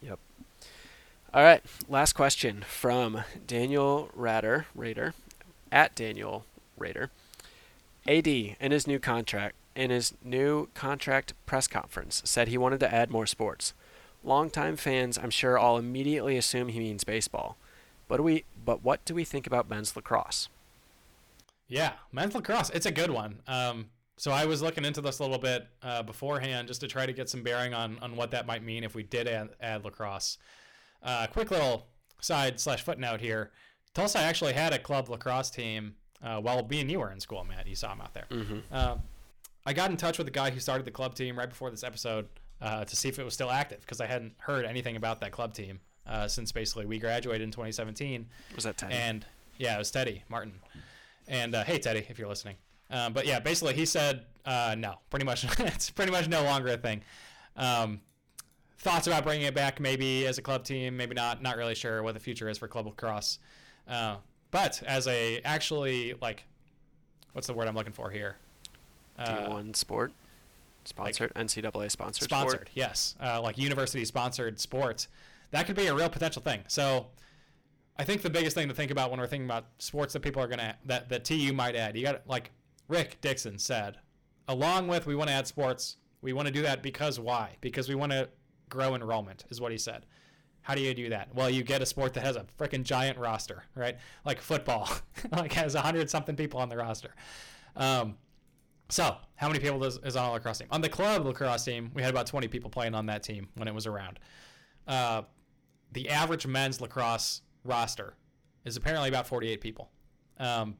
[0.02, 0.18] Yep.
[1.32, 1.62] All right.
[1.88, 5.14] Last question from Daniel Rader, Raider,
[5.70, 6.44] at Daniel
[6.76, 7.10] Raider.
[8.06, 12.92] AD in his new contract in his new contract press conference said he wanted to
[12.92, 13.72] add more sports.
[14.22, 17.56] Longtime fans, I'm sure, all immediately assume he means baseball.
[18.10, 18.44] But do we?
[18.62, 20.48] But what do we think about men's lacrosse?
[21.68, 22.68] Yeah, men's lacrosse.
[22.70, 23.40] It's a good one.
[23.46, 23.86] Um,
[24.16, 27.12] so I was looking into this a little bit uh, beforehand just to try to
[27.12, 30.38] get some bearing on on what that might mean if we did add, add lacrosse.
[31.04, 31.86] Uh, quick little
[32.20, 33.52] side slash footnote here.
[33.94, 37.44] Tulsa actually had a club lacrosse team uh, while me and you were in school,
[37.44, 37.68] Matt.
[37.68, 38.26] You saw him out there.
[38.72, 38.96] Uh,
[39.64, 41.84] I got in touch with the guy who started the club team right before this
[41.84, 42.26] episode
[42.60, 45.30] uh, to see if it was still active because I hadn't heard anything about that
[45.30, 45.78] club team
[46.10, 48.26] uh, since basically we graduated in 2017.
[48.54, 48.92] Was that Teddy?
[48.94, 49.24] And
[49.56, 50.52] yeah, it was Teddy Martin.
[51.28, 52.56] And uh, hey, Teddy, if you're listening.
[52.90, 54.96] Um, but yeah, basically he said uh, no.
[55.10, 57.02] Pretty much, it's pretty much no longer a thing.
[57.56, 58.00] Um,
[58.78, 61.40] thoughts about bringing it back, maybe as a club team, maybe not.
[61.40, 63.38] Not really sure what the future is for club lacrosse.
[63.86, 64.16] Uh,
[64.50, 66.44] but as a actually like,
[67.32, 68.36] what's the word I'm looking for here?
[69.18, 70.12] Uh, D1 sport,
[70.84, 72.24] sponsored NCAA sponsored.
[72.24, 72.70] sponsored Sport.
[72.74, 75.08] yes uh, like university sponsored sports
[75.50, 76.62] that could be a real potential thing.
[76.68, 77.06] So
[78.00, 80.42] i think the biggest thing to think about when we're thinking about sports that people
[80.42, 82.50] are to that that tu might add you got like
[82.88, 83.98] Rick Dickson said
[84.48, 87.56] along with we want to add sports we want to do that because why?
[87.60, 88.28] Because we want to
[88.68, 90.04] grow enrollment is what he said.
[90.60, 91.34] How do you do that?
[91.34, 93.96] Well you get a sport that has a freaking giant roster right?
[94.24, 94.88] Like football
[95.32, 97.14] like has a 100 something people on the roster.
[97.76, 98.16] Um,
[98.88, 100.66] so, how many people is, is on a lacrosse team?
[100.72, 103.68] On the club lacrosse team, we had about 20 people playing on that team when
[103.68, 104.18] it was around.
[104.88, 105.22] Uh,
[105.92, 108.14] the average men's lacrosse roster
[108.64, 109.90] is apparently about 48 people.
[110.38, 110.76] Um,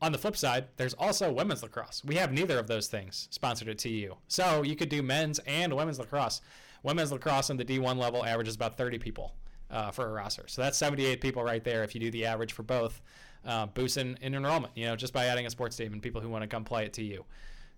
[0.00, 2.02] on the flip side, there's also women's lacrosse.
[2.04, 4.14] We have neither of those things sponsored at TU.
[4.28, 6.40] So, you could do men's and women's lacrosse.
[6.84, 9.34] Women's lacrosse on the D1 level averages about 30 people
[9.70, 10.44] uh, for a roster.
[10.46, 13.02] So, that's 78 people right there if you do the average for both
[13.44, 16.28] uh, boosting in enrollment, you know, just by adding a sports team and people who
[16.28, 17.24] want to come play at TU.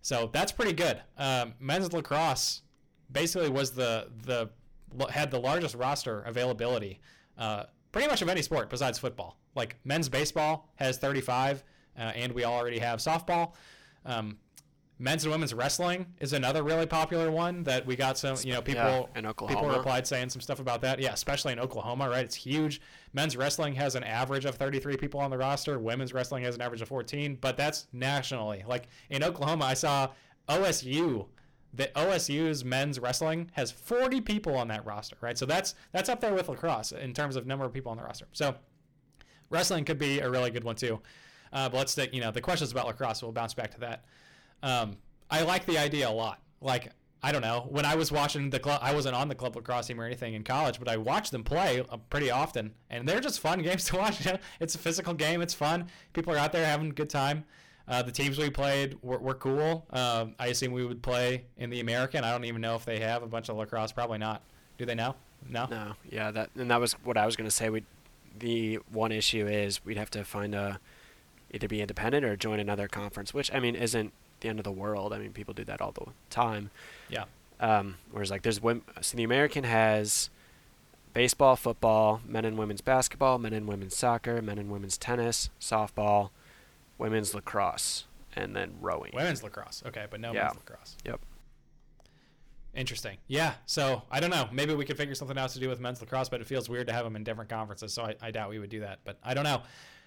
[0.02, 1.00] So that's pretty good.
[1.18, 2.62] Um, men's lacrosse
[3.12, 4.50] basically was the the
[5.10, 7.00] had the largest roster availability,
[7.38, 9.36] uh, pretty much of any sport besides football.
[9.54, 11.64] Like men's baseball has 35,
[11.98, 13.52] uh, and we already have softball.
[14.04, 14.38] Um,
[14.98, 18.60] men's and women's wrestling is another really popular one that we got some, you know,
[18.62, 21.00] people Yeah, people replied saying some stuff about that.
[21.00, 22.24] Yeah, especially in Oklahoma, right?
[22.24, 22.80] It's huge.
[23.12, 25.78] Men's wrestling has an average of 33 people on the roster.
[25.78, 28.62] Women's wrestling has an average of 14, but that's nationally.
[28.66, 30.10] Like in Oklahoma, I saw
[30.48, 31.26] OSU.
[31.72, 35.38] The OSU's men's wrestling has 40 people on that roster, right?
[35.38, 38.02] So that's that's up there with lacrosse in terms of number of people on the
[38.02, 38.26] roster.
[38.32, 38.56] So
[39.50, 41.00] wrestling could be a really good one too.
[41.52, 43.22] Uh, but let's take, you know, the questions about lacrosse.
[43.22, 44.04] We'll bounce back to that.
[44.62, 44.96] Um,
[45.30, 46.40] I like the idea a lot.
[46.60, 46.92] Like,
[47.22, 49.88] I don't know, when I was watching the club, I wasn't on the club lacrosse
[49.88, 53.20] team or anything in college, but I watched them play uh, pretty often, and they're
[53.20, 54.26] just fun games to watch.
[54.58, 55.42] it's a physical game.
[55.42, 55.86] It's fun.
[56.12, 57.44] People are out there having a good time.
[57.88, 59.86] Uh, the teams we played were, were cool.
[59.90, 62.24] Um, I assume we would play in the American.
[62.24, 63.92] I don't even know if they have a bunch of lacrosse.
[63.92, 64.42] Probably not.
[64.78, 65.16] Do they now?
[65.48, 65.66] No.
[65.70, 67.70] No, yeah, that and that was what I was gonna say.
[67.70, 67.84] We,
[68.38, 70.80] the one issue is we'd have to find a,
[71.52, 74.72] either be independent or join another conference, which I mean isn't the end of the
[74.72, 75.12] world.
[75.12, 76.70] I mean people do that all the time.
[77.08, 77.24] Yeah.
[77.58, 80.30] Um, whereas like there's women, so the American has
[81.12, 86.30] baseball, football, men and women's basketball, men and women's soccer, men and women's tennis, softball,
[87.00, 88.04] women's lacrosse,
[88.36, 89.10] and then rowing.
[89.14, 89.82] Women's lacrosse.
[89.86, 90.44] Okay, but no Yeah.
[90.44, 90.96] men's lacrosse.
[91.04, 91.20] Yep.
[92.74, 93.18] Interesting.
[93.26, 93.54] Yeah.
[93.66, 94.48] So I don't know.
[94.52, 96.86] Maybe we could figure something out to do with men's lacrosse, but it feels weird
[96.86, 97.92] to have them in different conferences.
[97.92, 99.00] So I, I doubt we would do that.
[99.04, 99.62] But I don't know.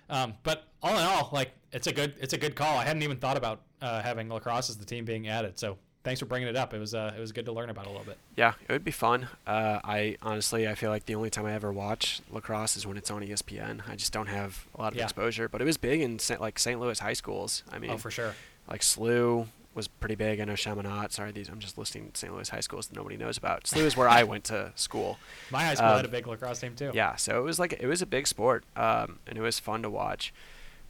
[0.10, 2.78] Um, but all in all, like it's a good it's a good call.
[2.78, 5.60] I hadn't even thought about uh, having lacrosse as the team being added.
[5.60, 6.74] So thanks for bringing it up.
[6.74, 8.18] It was uh, it was good to learn about a little bit.
[8.36, 9.28] Yeah, it would be fun.
[9.48, 12.98] Uh, I honestly, I feel like the only time I ever watch lacrosse is when
[12.98, 13.82] it's on ESPN.
[13.90, 15.04] I just don't have a lot of Yeah.
[15.04, 16.80] exposure, but it was big in St- like St.
[16.80, 17.64] Louis high schools.
[17.72, 18.36] I mean, oh, for sure.
[18.68, 20.40] like SLU was pretty big.
[20.40, 21.12] I know Chaminade.
[21.12, 22.32] Sorry, these I'm just listing St.
[22.32, 23.64] Louis high schools that nobody knows about.
[23.64, 25.18] SLU is where I went to school.
[25.50, 26.92] My high school Um, had a big lacrosse team too.
[26.94, 29.82] Yeah, so it was like it was a big sport, um, and it was fun
[29.84, 30.32] to watch.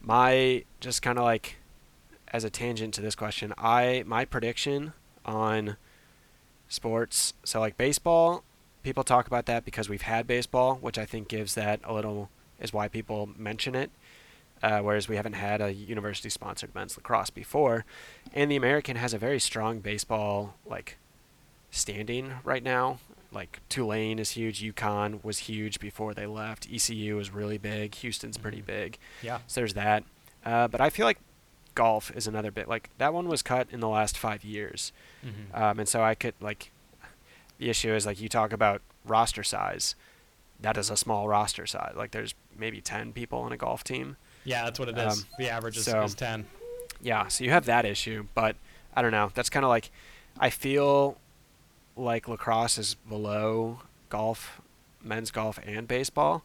[0.01, 1.55] My just kind of like
[2.29, 4.91] as a tangent to this question, I my prediction
[5.25, 5.77] on
[6.69, 7.33] sports.
[7.43, 8.43] So like baseball,
[8.83, 12.29] people talk about that because we've had baseball, which I think gives that a little
[12.59, 13.91] is why people mention it.
[14.61, 17.83] uh, whereas we haven't had a university-sponsored men's lacrosse before.
[18.33, 20.97] And the American has a very strong baseball like
[21.69, 22.99] standing right now.
[23.29, 26.65] Like Tulane is huge, UConn was huge before they left.
[26.71, 27.93] ECU is really big.
[27.95, 28.65] Houston's pretty Mhm.
[28.67, 28.97] big.
[29.21, 29.39] Yeah.
[29.47, 30.05] So there's that.
[30.45, 31.17] Uh, but I feel like
[31.75, 34.91] golf is another bit like that one was cut in the last five years.
[35.25, 35.59] Mhm.
[35.59, 36.71] Um, and so I could like
[37.57, 39.95] the issue is like you talk about roster size.
[40.59, 41.93] That is a small roster size.
[41.95, 44.17] Like there's maybe ten people on a golf team.
[44.45, 45.19] yeah, that's what it is.
[45.21, 46.45] um, the average is, so- is ten.
[47.01, 48.55] Yeah, so you have that issue, but
[48.95, 49.31] I don't know.
[49.33, 49.89] That's kind of like
[50.39, 51.17] I feel
[51.95, 53.79] like lacrosse is below
[54.09, 54.61] golf,
[55.03, 56.43] men's golf and baseball.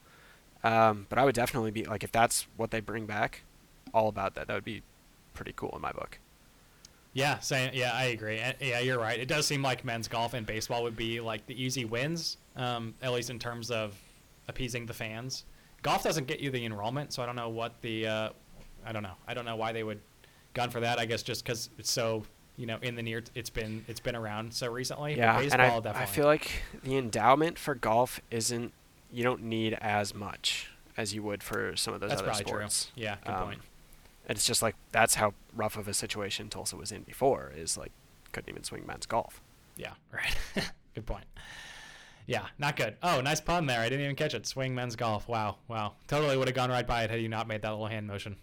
[0.65, 3.43] Um, but I would definitely be like if that's what they bring back,
[3.95, 4.49] all about that.
[4.49, 4.83] That would be
[5.39, 6.19] pretty cool in my book.
[7.15, 8.41] Yeah, saying yeah, I agree.
[8.61, 9.19] Yeah, you're right.
[9.19, 12.95] It does seem like men's golf and baseball would be like the easy wins, um,
[13.03, 13.97] at least in terms of
[14.47, 15.45] appeasing the fans.
[15.83, 18.29] Golf doesn't get you the enrollment, so I don't know what the uh,
[18.85, 19.15] I don't know.
[19.27, 20.01] I don't know why they would
[20.55, 20.99] gun for that.
[20.99, 22.25] I guess just because it's so
[22.57, 25.17] you know in the near it's been it's been around so recently.
[25.17, 26.03] Yeah, baseball and I, definitely.
[26.03, 26.51] I feel like
[26.85, 28.73] the endowment for golf isn't
[29.11, 32.45] you don't need as much as you would for some of those that's other probably
[32.45, 32.91] sports.
[32.95, 33.03] true.
[33.05, 33.61] Yeah, good Um, point.
[34.29, 37.53] And it's just like that's how rough of a situation Tulsa was in before.
[37.57, 37.93] Is like
[38.33, 39.41] couldn't even swing men's golf.
[39.77, 40.37] Yeah, right.
[40.95, 41.25] good point.
[42.27, 42.97] Yeah, not good.
[43.03, 43.81] Oh, nice pun there.
[43.81, 44.47] I didn't even catch it.
[44.47, 45.27] Swing men's golf.
[45.29, 45.95] Wow, wow.
[46.09, 48.37] Totally would have gone right by it had you not made that little hand motion.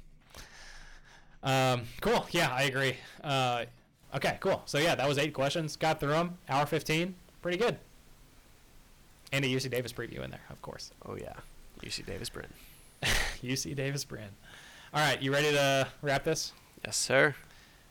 [1.44, 2.26] Um, cool.
[2.32, 2.96] Yeah, I agree.
[3.24, 3.66] Uh,
[4.16, 4.64] okay, cool.
[4.66, 5.76] So yeah, that was eight questions.
[5.76, 6.38] Got through them.
[6.50, 7.14] Hour fifteen.
[7.44, 7.78] Pretty good.
[9.32, 10.92] And a UC Davis preview in there, of course.
[11.06, 11.34] Oh yeah,
[11.84, 12.48] UC Davis Brin.
[13.44, 14.30] UC Davis Brin.
[14.94, 16.54] All right, you ready to wrap this?
[16.84, 17.36] Yes, sir.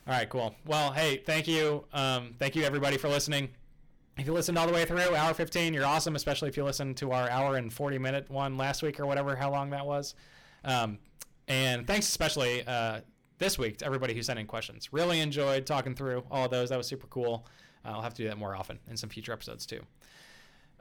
[0.07, 0.55] All right, cool.
[0.67, 1.85] Well, hey, thank you.
[1.93, 3.51] Um, thank you everybody for listening.
[4.17, 6.97] If you listened all the way through, hour 15, you're awesome, especially if you listened
[6.99, 10.15] to our hour and 40 minute one last week or whatever, how long that was.
[10.65, 10.99] Um,
[11.49, 13.01] and thanks especially uh,
[13.39, 14.93] this week to everybody who sent in questions.
[14.93, 16.71] Really enjoyed talking through all of those.
[16.71, 17.47] That was super cool.
[17.85, 19.81] Uh, I'll have to do that more often in some future episodes too.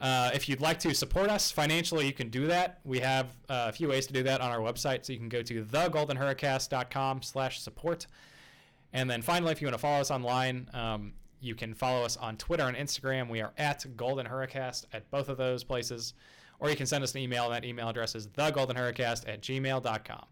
[0.04, 2.82] Uh, if you'd like to support us financially, you can do that.
[2.84, 5.06] We have uh, a few ways to do that on our website.
[5.06, 8.06] So you can go to thegoldenhurricast.com slash support.
[8.92, 12.18] And then finally, if you want to follow us online, um, you can follow us
[12.18, 13.30] on Twitter and Instagram.
[13.30, 16.16] We are at Golden Hurricast at both of those places.
[16.60, 17.50] Or you can send us an email.
[17.50, 20.26] That email address is thegoldenhurricast at gmail.com.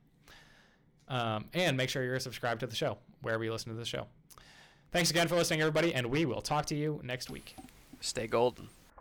[1.07, 4.07] Um, and make sure you're subscribed to the show, wherever you listen to the show.
[4.91, 7.55] Thanks again for listening, everybody, and we will talk to you next week.
[8.01, 8.67] Stay golden.